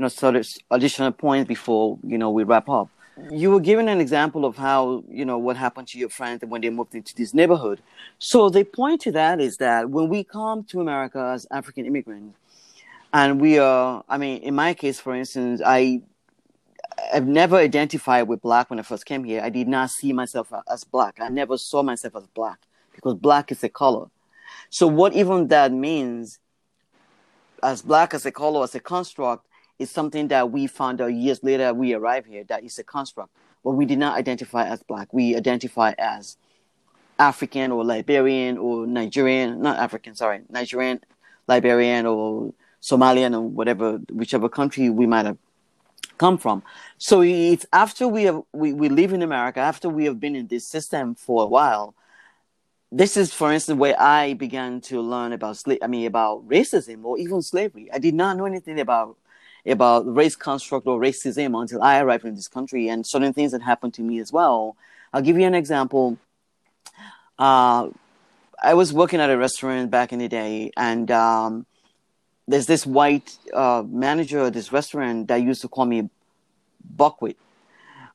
you 0.02 0.06
know, 0.06 0.10
sort 0.10 0.36
additional 0.72 1.12
points 1.12 1.48
before, 1.48 2.00
you 2.04 2.18
know, 2.18 2.32
we 2.32 2.44
wrap 2.44 2.68
up. 2.70 2.90
You 3.30 3.52
were 3.52 3.60
giving 3.60 3.88
an 3.88 4.02
example 4.02 4.46
of 4.46 4.58
how 4.58 5.04
you 5.08 5.26
know 5.26 5.38
what 5.38 5.56
happened 5.56 5.88
to 5.90 6.00
your 6.00 6.10
friends 6.10 6.44
when 6.44 6.62
they 6.62 6.72
moved 6.72 6.96
into 6.96 7.14
this 7.14 7.36
neighborhood. 7.36 7.82
So 8.18 8.50
the 8.50 8.64
point 8.64 9.02
to 9.02 9.12
that 9.12 9.40
is 9.40 9.58
that 9.58 9.92
when 9.92 10.10
we 10.10 10.24
come 10.24 10.64
to 10.72 10.82
america 10.82 11.20
as 11.36 11.46
african 11.52 11.86
immigrants 11.86 12.36
and 13.14 13.40
we 13.40 13.60
are 13.60 14.04
i 14.10 14.18
mean 14.18 14.42
in 14.42 14.56
my 14.56 14.74
case 14.74 15.00
for 15.00 15.14
instance 15.14 15.62
i 15.64 16.02
i've 17.14 17.28
never 17.28 17.58
identified 17.58 18.28
with 18.28 18.42
black 18.42 18.72
when 18.72 18.80
i 18.80 18.82
first 18.82 19.06
came 19.06 19.24
here. 19.24 19.42
I 19.44 19.50
did 19.50 19.68
not 19.68 19.92
see 19.92 20.14
myself 20.14 20.52
as 20.68 20.84
black. 20.84 21.20
I 21.22 21.30
never 21.30 21.60
saw 21.60 21.84
myself 21.84 22.16
as 22.16 22.26
black 22.28 22.60
because 22.96 23.14
black 23.16 23.52
is 23.52 23.64
a 23.64 23.70
color. 23.70 24.08
So 24.72 24.88
what 24.88 25.14
even 25.14 25.50
that 25.50 25.72
means 25.72 26.40
as 27.64 27.82
black 27.82 28.14
as 28.14 28.26
a 28.26 28.32
color 28.32 28.64
as 28.64 28.76
a 28.76 28.80
construct 28.80 29.46
is 29.82 29.90
something 29.90 30.28
that 30.30 30.52
we 30.52 30.68
found 30.68 31.02
out 31.02 31.08
years 31.08 31.44
later 31.44 31.74
we 31.74 31.94
arrived 31.94 32.28
here 32.28 32.44
that 32.46 32.64
is 32.64 32.78
a 32.80 32.84
construct. 32.84 33.32
But 33.64 33.72
we 33.72 33.86
did 33.86 34.00
not 34.00 34.18
identify 34.18 34.68
as 34.68 34.82
black. 34.84 35.14
We 35.14 35.36
identify 35.36 35.94
as 35.98 36.38
African 37.20 37.72
or 37.72 37.84
Liberian 37.84 38.58
or 38.58 38.88
Nigerian, 38.88 39.62
not 39.62 39.78
African, 39.78 40.16
sorry, 40.16 40.42
Nigerian, 40.50 41.02
Liberian 41.48 42.06
or 42.06 42.54
Somalian 42.82 43.36
or 43.36 43.42
whatever, 43.42 44.00
whichever 44.12 44.50
country 44.50 44.90
we 44.90 45.06
might 45.06 45.26
have 45.26 45.38
come 46.18 46.38
from. 46.38 46.64
So 46.98 47.22
it's 47.22 47.66
after 47.74 48.08
we 48.08 48.24
have 48.24 48.42
we, 48.54 48.74
we 48.74 48.90
live 48.90 49.14
in 49.14 49.22
America, 49.22 49.60
after 49.60 49.90
we 49.90 50.06
have 50.06 50.20
been 50.20 50.36
in 50.36 50.48
this 50.48 50.66
system 50.66 51.16
for 51.16 51.44
a 51.44 51.48
while. 51.48 51.96
This 52.94 53.16
is, 53.16 53.34
for 53.34 53.54
instance, 53.54 53.80
where 53.80 54.00
I 54.00 54.34
began 54.34 54.82
to 54.82 55.00
learn 55.00 55.32
about 55.32 55.56
sla- 55.56 55.78
I 55.82 55.88
mean, 55.88 56.06
about 56.08 56.46
racism 56.48 57.06
or 57.06 57.18
even 57.18 57.42
slavery. 57.42 57.90
I 57.94 58.00
did 58.00 58.14
not 58.14 58.36
know 58.36 58.46
anything 58.46 58.82
about 58.82 59.18
about 59.66 60.14
race 60.14 60.36
construct 60.36 60.88
or 60.88 61.00
racism 61.00 61.60
until 61.60 61.82
I 61.82 62.00
arrived 62.00 62.26
in 62.26 62.36
this 62.36 62.48
country 62.48 62.88
and 62.88 63.06
certain 63.06 63.34
things 63.34 63.52
that 63.52 63.62
happened 63.62 63.94
to 63.96 64.02
me 64.02 64.20
as 64.20 64.32
well. 64.32 64.76
I'll 65.14 65.22
give 65.22 65.38
you 65.38 65.46
an 65.46 65.56
example. 65.56 66.18
Uh, 67.38 67.90
I 68.62 68.74
was 68.74 68.94
working 68.94 69.20
at 69.20 69.30
a 69.30 69.38
restaurant 69.38 69.90
back 69.90 70.14
in 70.14 70.20
the 70.20 70.28
day, 70.28 70.72
and 70.78 71.10
um, 71.12 71.66
there's 72.48 72.68
this 72.68 72.86
white 72.86 73.38
uh, 73.54 73.84
manager 73.88 74.40
of 74.40 74.54
this 74.54 74.72
restaurant 74.72 75.28
that 75.28 75.42
used 75.42 75.62
to 75.62 75.68
call 75.68 75.86
me 75.86 76.10
Buckwheat. 76.96 77.38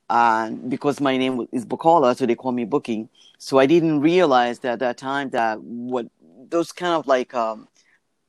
because 0.09 1.00
my 1.00 1.16
name 1.16 1.48
is 1.52 1.64
Bukola, 1.64 2.16
so 2.16 2.26
they 2.26 2.35
call 2.35 2.52
me 2.52 2.64
Bookie. 2.64 3.09
So 3.38 3.59
I 3.59 3.66
didn't 3.66 4.00
realize 4.00 4.61
that 4.61 4.74
at 4.74 4.78
that 4.80 4.98
time 4.98 5.30
that 5.30 5.61
what 5.61 6.06
those 6.48 6.72
kind 6.72 6.94
of 6.94 7.06
like 7.06 7.35
um, 7.35 7.68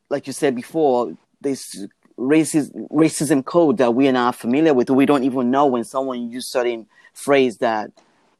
like 0.10 0.27
you 0.27 0.34
said 0.34 0.56
before, 0.56 1.17
this 1.41 1.86
racism 2.17 2.89
racism 2.89 3.43
code 3.45 3.77
that 3.77 3.93
we 3.93 4.08
are 4.08 4.13
not 4.13 4.36
familiar 4.36 4.73
with. 4.73 4.89
We 4.89 5.06
don't 5.06 5.23
even 5.23 5.51
know 5.51 5.65
when 5.65 5.84
someone 5.84 6.30
use 6.32 6.49
certain 6.49 6.88
phrase 7.13 7.58
that 7.58 7.91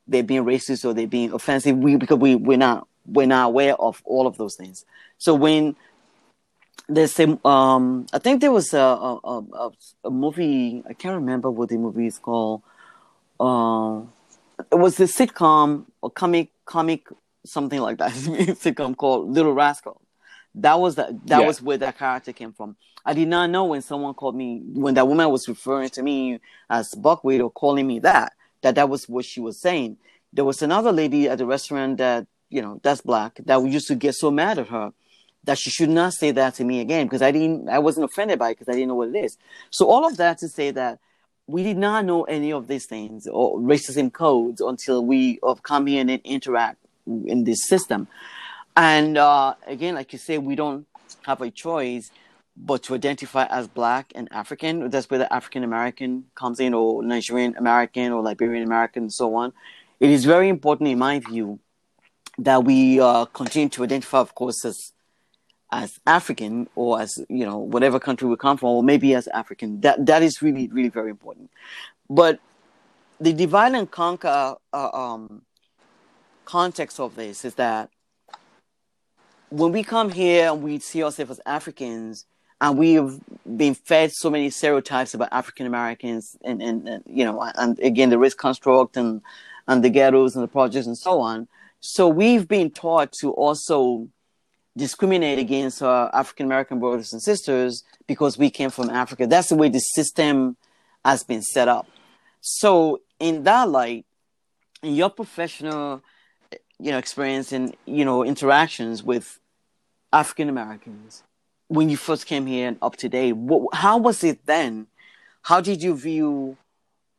they're 0.08 0.24
being 0.24 0.46
racist 0.46 0.86
or 0.86 0.94
they're 0.94 1.08
being 1.08 1.32
offensive. 1.32 1.78
We 1.78 1.96
because 1.96 2.18
we 2.18 2.36
we're 2.36 2.58
not 2.58 2.88
we're 3.06 3.28
not 3.28 3.48
aware 3.48 3.76
of 3.76 4.02
all 4.06 4.28
of 4.28 4.38
those 4.38 4.56
things. 4.56 4.86
So 5.18 5.34
when 5.34 5.76
there's 6.90 7.20
a 7.20 7.48
um, 7.48 8.08
I 8.14 8.20
think 8.20 8.42
there 8.42 8.52
was 8.52 8.74
a 8.74 8.80
a, 8.80 9.18
a 9.54 9.72
a, 10.06 10.10
movie. 10.10 10.84
I 10.88 10.94
can't 10.94 11.16
remember 11.16 11.52
what 11.52 11.70
the 11.70 11.78
movie 11.78 12.08
is 12.08 12.18
called. 12.18 12.62
Uh, 13.40 14.02
it 14.72 14.76
was 14.76 15.00
a 15.00 15.04
sitcom 15.04 15.86
or 16.02 16.10
comic 16.10 16.50
comic 16.66 17.08
something 17.46 17.80
like 17.80 17.98
that. 17.98 18.12
sitcom 18.14 18.96
called 18.96 19.30
Little 19.30 19.54
Rascal. 19.54 20.02
That 20.56 20.80
was 20.80 20.96
the, 20.96 21.20
that 21.26 21.42
yeah. 21.42 21.48
was 21.48 21.62
where 21.62 21.78
that 21.78 21.98
character 21.98 22.34
came 22.34 22.54
from. 22.54 22.78
I 23.08 23.14
did 23.14 23.30
not 23.30 23.50
know 23.50 23.64
when 23.64 23.82
someone 23.82 24.14
called 24.14 24.36
me 24.36 24.62
when 24.74 24.96
that 24.96 25.08
woman 25.08 25.30
was 25.30 25.48
referring 25.48 25.90
to 25.92 26.04
me 26.04 26.42
as 26.70 26.94
buckwheat 26.94 27.40
or 27.40 27.50
calling 27.50 27.88
me 27.88 28.00
that 28.00 28.34
that 28.64 28.76
that 28.76 28.90
was 28.90 29.08
what 29.08 29.24
she 29.24 29.40
was 29.40 29.62
saying. 29.62 29.96
There 30.34 30.44
was 30.44 30.62
another 30.62 30.92
lady 30.92 31.30
at 31.30 31.38
the 31.38 31.46
restaurant 31.46 32.00
that 32.00 32.28
you 32.50 32.62
know 32.62 32.82
that's 32.84 33.00
black 33.00 33.40
that 33.46 33.64
we 33.64 33.70
used 33.70 33.88
to 33.88 33.96
get 33.96 34.16
so 34.16 34.30
mad 34.30 34.60
at 34.60 34.68
her 34.68 34.92
that 35.46 35.58
she 35.58 35.70
should 35.70 35.90
not 35.90 36.14
say 36.14 36.32
that 36.32 36.56
to 36.56 36.66
me 36.66 36.82
again 36.82 37.08
because 37.08 37.22
I 37.22 37.32
didn't 37.32 37.70
I 37.70 37.80
wasn't 37.80 38.04
offended 38.12 38.40
by 38.40 38.50
it 38.50 38.60
because 38.60 38.68
I 38.68 38.74
didn't 38.74 38.90
know 38.90 38.96
what 38.96 39.16
it 39.16 39.24
is. 39.24 39.38
So 39.72 39.90
all 39.90 40.06
of 40.06 40.18
that 40.18 40.40
to 40.40 40.50
say 40.50 40.72
that 40.72 41.00
we 41.48 41.64
did 41.64 41.78
not 41.78 42.04
know 42.04 42.24
any 42.24 42.52
of 42.52 42.68
these 42.68 42.86
things 42.88 43.26
or 43.26 43.58
racism 43.58 44.12
codes 44.12 44.60
until 44.60 45.06
we 45.06 45.40
have 45.48 45.64
come 45.64 45.88
here 45.88 46.02
and 46.02 46.10
interact 46.10 46.78
in 47.06 47.46
this 47.46 47.66
system. 47.70 48.10
And 48.76 49.18
uh, 49.18 49.56
again, 49.66 49.96
like 49.96 50.12
you 50.12 50.20
say, 50.20 50.38
we 50.38 50.56
don't 50.56 50.86
have 51.26 51.42
a 51.42 51.50
choice 51.50 52.12
but 52.58 52.84
to 52.84 52.96
identify 52.96 53.46
as 53.46 53.68
black 53.68 54.12
and 54.16 54.28
African. 54.32 54.90
That's 54.90 55.10
where 55.10 55.20
the 55.20 55.32
African 55.32 55.64
American 55.64 56.26
comes 56.36 56.60
in, 56.60 56.74
or 56.74 57.04
Nigerian 57.04 57.56
American, 57.58 58.12
or 58.12 58.22
Liberian 58.22 58.64
American, 58.64 59.04
and 59.04 59.14
so 59.14 59.36
on. 59.36 59.54
It 60.00 60.10
is 60.10 60.26
very 60.26 60.50
important, 60.50 60.90
in 60.90 61.00
my 61.00 61.20
view, 61.20 61.60
that 62.40 62.64
we 62.64 63.00
uh, 63.00 63.26
continue 63.26 63.70
to 63.70 63.84
identify, 63.84 64.20
of 64.20 64.36
course, 64.36 64.66
as 64.66 64.94
as 65.70 66.00
African 66.08 66.70
or 66.76 67.02
as 67.02 67.20
you 67.30 67.46
know 67.46 67.58
whatever 67.58 68.00
country 68.00 68.28
we 68.28 68.38
come 68.38 68.58
from, 68.58 68.70
or 68.70 68.84
maybe 68.84 69.14
as 69.14 69.28
African. 69.28 69.82
That 69.82 70.06
that 70.06 70.24
is 70.24 70.42
really 70.42 70.68
really 70.70 70.90
very 70.90 71.12
important. 71.12 71.52
But 72.10 72.40
the 73.20 73.34
divide 73.34 73.74
and 73.74 73.90
conquer 73.90 74.56
uh, 74.74 74.90
um, 74.94 75.42
context 76.46 77.00
of 77.00 77.16
this 77.16 77.44
is 77.44 77.56
that 77.56 77.90
when 79.50 79.72
we 79.72 79.84
come 79.84 80.12
here 80.12 80.52
and 80.52 80.62
we 80.62 80.80
see 80.80 81.04
ourselves 81.04 81.32
as 81.32 81.42
Africans, 81.46 82.26
and 82.60 82.78
we've 82.78 83.20
been 83.56 83.76
fed 83.76 84.12
so 84.12 84.30
many 84.30 84.50
stereotypes 84.50 85.14
about 85.14 85.30
African 85.32 85.68
Americans, 85.68 86.36
and, 86.44 86.62
and, 86.62 86.88
and, 86.88 87.04
you 87.06 87.24
know, 87.24 87.42
and 87.56 87.80
again 87.80 88.10
the 88.10 88.18
race 88.18 88.34
construct 88.34 88.98
and 88.98 89.22
and 89.68 89.84
the 89.84 89.90
ghettos 89.90 90.36
and 90.36 90.44
the 90.44 90.48
projects 90.48 90.88
and 90.88 90.98
so 90.98 91.20
on. 91.20 91.48
So 91.80 92.08
we've 92.08 92.48
been 92.48 92.72
taught 92.72 93.12
to 93.20 93.32
also 93.32 94.08
discriminate 94.76 95.40
against 95.40 95.82
our 95.82 96.14
African 96.16 96.46
American 96.46 96.80
brothers 96.80 97.14
and 97.14 97.22
sisters 97.22 97.84
because 98.08 98.38
we 98.38 98.50
came 98.50 98.70
from 98.70 98.90
Africa. 98.90 99.28
That's 99.28 99.50
the 99.50 99.56
way 99.56 99.70
the 99.70 99.80
system 99.80 100.58
has 101.04 101.24
been 101.24 101.42
set 101.42 101.68
up. 101.68 101.88
So 102.42 103.02
in 103.20 103.44
that 103.44 103.70
light, 103.70 104.06
in 104.82 104.96
your 104.96 105.10
professional, 105.10 106.02
you 106.80 106.92
know, 106.92 106.98
experience 106.98 107.52
and 107.52 107.76
you 107.86 108.06
know 108.06 108.24
interactions 108.24 109.04
with 109.04 109.40
African 110.14 110.50
Americans, 110.50 111.24
when 111.68 111.90
you 111.90 111.98
first 111.98 112.26
came 112.26 112.46
here 112.46 112.68
and 112.68 112.78
up 112.82 112.96
to 112.98 113.10
date, 113.10 113.34
what, 113.34 113.74
how 113.74 113.98
was 113.98 114.24
it 114.24 114.46
then? 114.46 114.88
How 115.42 115.62
did 115.62 115.82
you 115.82 115.96
view, 115.96 116.58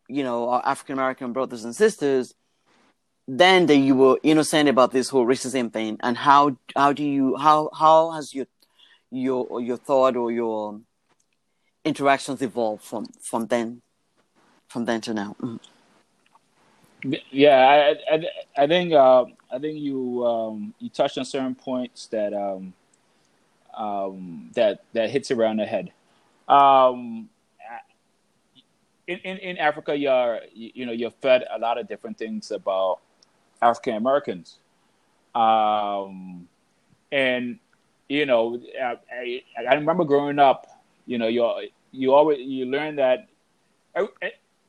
you 0.08 0.22
know, 0.22 0.48
our 0.48 0.62
African 0.64 0.94
American 0.94 1.32
brothers 1.32 1.64
and 1.64 1.74
sisters 1.74 2.34
then 3.30 3.66
that 3.66 3.76
you 3.76 3.94
were 3.94 4.18
innocent 4.22 4.70
about 4.70 4.90
this 4.90 5.10
whole 5.10 5.26
racism 5.26 5.72
thing? 5.72 5.98
And 6.02 6.16
how 6.16 6.56
how 6.74 6.92
do 6.92 7.04
you 7.04 7.36
how 7.36 7.70
how 7.78 8.10
has 8.12 8.34
your 8.34 8.46
your 9.10 9.60
your 9.60 9.76
thought 9.76 10.16
or 10.16 10.32
your 10.32 10.80
interactions 11.84 12.42
evolved 12.42 12.84
from 12.84 13.06
from 13.20 13.46
then 13.46 13.82
from 14.68 14.86
then 14.86 15.00
to 15.02 15.14
now? 15.14 15.36
Mm. 15.40 15.60
Yeah 17.30 17.94
i 18.10 18.14
i, 18.14 18.64
I 18.64 18.66
think 18.66 18.92
uh, 18.92 19.24
i 19.52 19.58
think 19.58 19.78
you 19.78 20.26
um, 20.26 20.74
you 20.80 20.88
touched 20.88 21.16
on 21.16 21.24
certain 21.24 21.54
points 21.54 22.06
that 22.08 22.32
um, 22.32 22.72
um, 23.78 24.50
that 24.54 24.84
that 24.92 25.08
hits 25.08 25.30
around 25.30 25.58
the 25.58 25.64
head 25.64 25.92
um, 26.48 27.28
in, 29.06 29.18
in, 29.18 29.38
in 29.38 29.58
Africa, 29.58 29.96
you're 29.96 30.40
you 30.54 30.86
know 30.86 30.92
you're 30.92 31.10
fed 31.10 31.44
a 31.50 31.58
lot 31.58 31.78
of 31.78 31.88
different 31.88 32.18
things 32.18 32.50
about 32.50 32.98
African 33.62 33.94
Americans. 33.94 34.58
Um, 35.34 36.48
and 37.12 37.58
you 38.08 38.26
know, 38.26 38.60
I, 38.82 39.42
I, 39.58 39.74
remember 39.74 40.04
growing 40.04 40.38
up. 40.38 40.66
You 41.06 41.18
know, 41.18 41.28
you 41.28 41.68
you 41.90 42.12
always 42.12 42.38
you 42.40 42.66
learn 42.66 42.96
that 42.96 43.28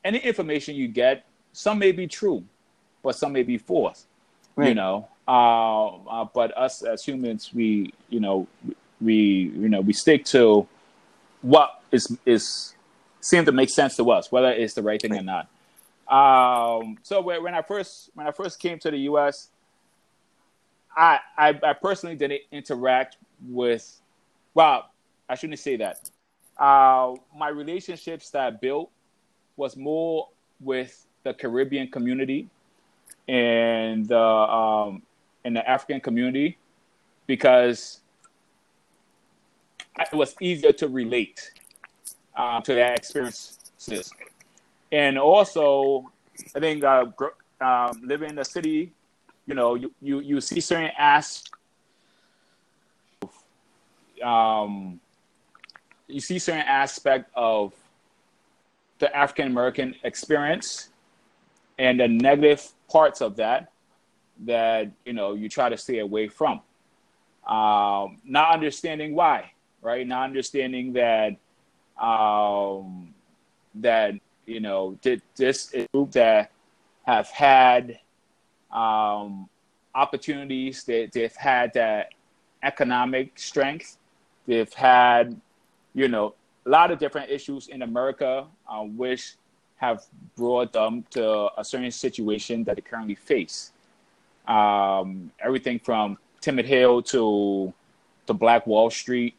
any 0.04 0.18
information 0.18 0.74
you 0.74 0.88
get, 0.88 1.24
some 1.52 1.78
may 1.78 1.92
be 1.92 2.06
true, 2.06 2.44
but 3.02 3.16
some 3.16 3.32
may 3.32 3.42
be 3.42 3.58
false. 3.58 4.06
Right. 4.56 4.68
You 4.68 4.74
know, 4.74 5.08
uh, 5.28 5.96
uh, 5.96 6.24
but 6.34 6.56
us 6.56 6.82
as 6.82 7.04
humans, 7.04 7.50
we 7.52 7.92
you 8.08 8.20
know 8.20 8.46
we 9.00 9.14
you 9.14 9.68
know 9.68 9.80
we 9.80 9.92
stick 9.92 10.24
to 10.26 10.66
what 11.42 11.82
is 11.90 12.16
is 12.26 12.74
seem 13.20 13.44
to 13.44 13.52
make 13.52 13.70
sense 13.70 13.96
to 13.96 14.10
us, 14.10 14.32
whether 14.32 14.50
it's 14.50 14.74
the 14.74 14.82
right 14.82 15.00
thing 15.00 15.16
or 15.16 15.22
not. 15.22 15.48
Um, 16.10 16.98
so 17.02 17.20
when 17.20 17.54
I 17.54 17.62
first 17.62 18.10
when 18.14 18.26
I 18.26 18.32
first 18.32 18.58
came 18.58 18.78
to 18.80 18.90
the 18.90 18.98
U.S., 18.98 19.48
I, 20.96 21.20
I, 21.38 21.58
I 21.62 21.72
personally 21.74 22.16
didn't 22.16 22.42
interact 22.50 23.16
with. 23.48 24.00
Well, 24.54 24.90
I 25.28 25.36
shouldn't 25.36 25.60
say 25.60 25.76
that. 25.76 26.10
Uh, 26.58 27.14
my 27.36 27.48
relationships 27.48 28.30
that 28.30 28.42
I 28.42 28.50
built 28.50 28.90
was 29.56 29.76
more 29.76 30.28
with 30.60 31.06
the 31.22 31.32
Caribbean 31.32 31.88
community 31.88 32.48
and 33.28 34.06
the 34.08 34.18
um, 34.18 35.02
and 35.44 35.54
the 35.54 35.68
African 35.68 36.00
community 36.00 36.58
because 37.26 38.00
it 40.00 40.16
was 40.16 40.34
easier 40.40 40.72
to 40.72 40.88
relate 40.88 41.52
uh, 42.36 42.60
to 42.60 42.74
that 42.74 42.98
experiences 42.98 43.58
and 44.92 45.18
also 45.18 46.10
I 46.54 46.60
think 46.60 46.84
uh, 46.84 47.06
um, 47.60 48.00
living 48.04 48.30
in 48.30 48.36
the 48.36 48.44
city, 48.44 48.92
you 49.46 49.54
know, 49.54 49.74
you 49.74 49.92
you, 50.00 50.20
you 50.20 50.40
see 50.40 50.60
certain 50.60 50.90
aspects. 50.98 51.50
Um, 54.22 55.00
you 56.08 56.20
see 56.20 56.38
certain 56.38 56.62
aspect 56.62 57.30
of 57.34 57.72
the 58.98 59.14
African 59.16 59.46
American 59.46 59.94
experience 60.04 60.90
and 61.78 61.98
the 61.98 62.08
negative 62.08 62.70
parts 62.90 63.22
of 63.22 63.36
that 63.36 63.72
that 64.44 64.90
you 65.04 65.12
know 65.12 65.34
you 65.34 65.48
try 65.48 65.68
to 65.68 65.76
stay 65.76 65.98
away 65.98 66.28
from. 66.28 66.60
Um, 67.46 68.18
not 68.24 68.52
understanding 68.52 69.14
why, 69.14 69.52
right? 69.82 70.06
Not 70.06 70.24
understanding 70.24 70.92
that 70.94 71.36
um, 72.00 73.14
that 73.76 74.14
you 74.46 74.60
know, 74.60 74.98
this 75.36 75.72
group 75.92 76.10
that 76.12 76.50
have 77.06 77.28
had 77.28 78.00
um, 78.72 79.48
opportunities. 79.94 80.82
They, 80.84 81.06
they've 81.06 81.34
had 81.34 81.72
that 81.74 82.10
economic 82.62 83.38
strength. 83.38 83.96
They've 84.46 84.72
had, 84.72 85.40
you 85.94 86.08
know, 86.08 86.34
a 86.66 86.68
lot 86.68 86.90
of 86.90 86.98
different 86.98 87.30
issues 87.30 87.68
in 87.68 87.82
America, 87.82 88.46
uh, 88.68 88.80
which 88.82 89.34
have 89.76 90.04
brought 90.36 90.72
them 90.72 91.04
to 91.10 91.48
a 91.56 91.64
certain 91.64 91.90
situation 91.90 92.64
that 92.64 92.76
they 92.76 92.82
currently 92.82 93.14
face. 93.14 93.72
Um, 94.46 95.30
everything 95.40 95.78
from 95.78 96.18
Timothy 96.40 96.68
Hill 96.68 97.02
to 97.02 97.72
to 98.26 98.34
Black 98.34 98.66
Wall 98.66 98.90
Street, 98.90 99.34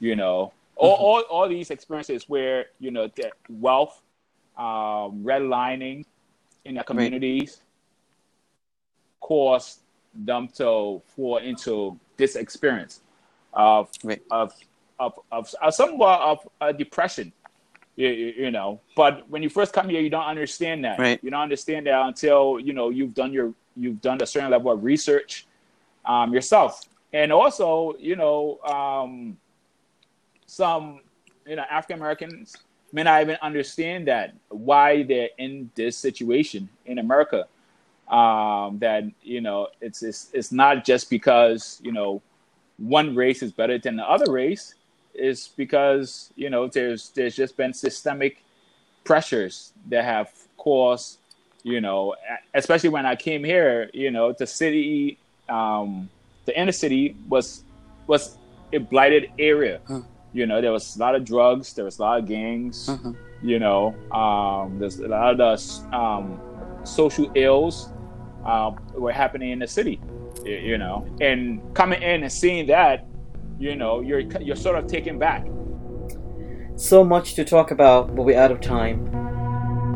you 0.00 0.16
know, 0.16 0.52
all, 0.76 0.94
mm-hmm. 0.94 1.04
all, 1.04 1.20
all 1.30 1.48
these 1.48 1.70
experiences 1.70 2.28
where 2.28 2.66
you 2.78 2.90
know 2.90 3.08
that 3.16 3.32
wealth 3.48 4.02
um, 4.56 5.22
redlining 5.24 6.04
in 6.64 6.74
their 6.74 6.84
communities 6.84 7.60
right. 7.60 9.20
caused 9.20 9.80
them 10.14 10.48
to 10.48 11.02
fall 11.14 11.38
into 11.38 11.98
this 12.16 12.36
experience 12.36 13.00
of 13.52 13.90
right. 14.02 14.22
of, 14.30 14.52
of, 14.98 15.18
of, 15.30 15.54
of 15.60 15.74
somewhat 15.74 16.20
of 16.20 16.48
a 16.60 16.72
depression 16.72 17.32
You, 17.96 18.08
you, 18.08 18.50
know, 18.50 18.80
but 18.94 19.28
when 19.30 19.42
you 19.42 19.48
first 19.48 19.72
come 19.72 19.88
here, 19.88 20.02
you 20.02 20.10
don't 20.10 20.26
understand 20.26 20.84
that. 20.84 20.98
Right. 20.98 21.18
You 21.22 21.30
don't 21.30 21.40
understand 21.40 21.86
that 21.86 22.06
until 22.06 22.60
you 22.60 22.74
know 22.74 22.90
you've 22.90 23.14
done 23.14 23.32
your 23.32 23.54
you've 23.74 24.02
done 24.02 24.20
a 24.20 24.26
certain 24.26 24.50
level 24.50 24.70
of 24.70 24.84
research 24.84 25.46
um, 26.04 26.34
yourself, 26.34 26.82
and 27.14 27.32
also 27.32 27.94
you 27.98 28.16
know 28.16 28.58
um, 28.68 29.38
some 30.56 31.00
you 31.46 31.56
know 31.56 31.64
African 31.70 31.98
Americans 31.98 32.56
may 32.92 33.02
not 33.02 33.20
even 33.20 33.36
understand 33.42 34.08
that 34.08 34.34
why 34.48 35.02
they're 35.02 35.28
in 35.38 35.70
this 35.74 35.96
situation 35.96 36.68
in 36.86 36.98
America. 36.98 37.46
Um, 38.08 38.78
that 38.78 39.04
you 39.22 39.40
know 39.40 39.68
it's, 39.80 40.02
it's 40.02 40.30
it's 40.32 40.52
not 40.52 40.84
just 40.84 41.10
because 41.10 41.80
you 41.82 41.92
know 41.92 42.22
one 42.78 43.14
race 43.14 43.42
is 43.42 43.52
better 43.52 43.78
than 43.78 43.96
the 43.96 44.08
other 44.08 44.30
race 44.32 44.74
is 45.14 45.50
because 45.56 46.32
you 46.36 46.48
know 46.48 46.68
there's 46.68 47.10
there's 47.10 47.34
just 47.34 47.56
been 47.56 47.74
systemic 47.74 48.44
pressures 49.04 49.72
that 49.88 50.04
have 50.04 50.30
caused 50.56 51.18
you 51.64 51.80
know 51.80 52.14
especially 52.54 52.90
when 52.90 53.04
I 53.06 53.16
came 53.16 53.42
here 53.42 53.90
you 53.92 54.12
know 54.12 54.32
the 54.32 54.46
city 54.46 55.18
um, 55.48 56.08
the 56.44 56.58
inner 56.58 56.72
city 56.72 57.16
was 57.28 57.64
was 58.06 58.38
a 58.72 58.78
blighted 58.78 59.32
area 59.38 59.80
huh. 59.88 60.02
You 60.36 60.46
know 60.46 60.60
there 60.60 60.72
was 60.72 60.96
a 60.96 60.98
lot 60.98 61.14
of 61.14 61.24
drugs 61.24 61.72
there 61.72 61.84
was 61.84 61.98
a 61.98 62.02
lot 62.02 62.18
of 62.18 62.26
gangs 62.26 62.88
uh-huh. 62.88 63.12
you 63.42 63.58
know 63.58 63.94
um, 64.12 64.78
there's 64.78 64.98
a 65.00 65.08
lot 65.08 65.32
of 65.32 65.38
the 65.38 65.96
um, 65.96 66.38
social 66.84 67.30
ills 67.34 67.88
uh, 68.44 68.70
were 68.94 69.12
happening 69.12 69.50
in 69.50 69.58
the 69.58 69.66
city 69.66 70.00
you 70.44 70.76
know 70.76 71.06
and 71.20 71.60
coming 71.74 72.02
in 72.02 72.22
and 72.22 72.30
seeing 72.30 72.66
that 72.66 73.06
you 73.58 73.74
know 73.74 74.00
you're 74.00 74.20
you're 74.40 74.56
sort 74.56 74.76
of 74.76 74.86
taken 74.86 75.18
back. 75.18 75.46
So 76.76 77.02
much 77.02 77.34
to 77.36 77.44
talk 77.44 77.70
about 77.70 78.14
but 78.14 78.22
we're 78.22 78.38
out 78.38 78.52
of 78.52 78.60
time. 78.60 78.98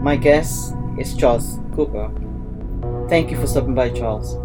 My 0.02 0.16
guest 0.16 0.74
is 0.98 1.14
charles 1.14 1.58
cooper. 1.74 2.10
Thank 3.10 3.30
you 3.30 3.38
for 3.38 3.46
stopping 3.46 3.74
by 3.74 3.90
charles. 3.90 4.38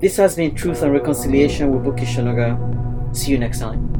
This 0.00 0.16
has 0.16 0.36
been 0.36 0.54
truth 0.54 0.82
and 0.82 0.92
reconciliation 0.92 1.72
with 1.72 1.84
Buki 1.84 2.06
Onuga 2.16 2.56
see 3.16 3.30
you 3.30 3.38
next 3.38 3.60
time 3.60 3.95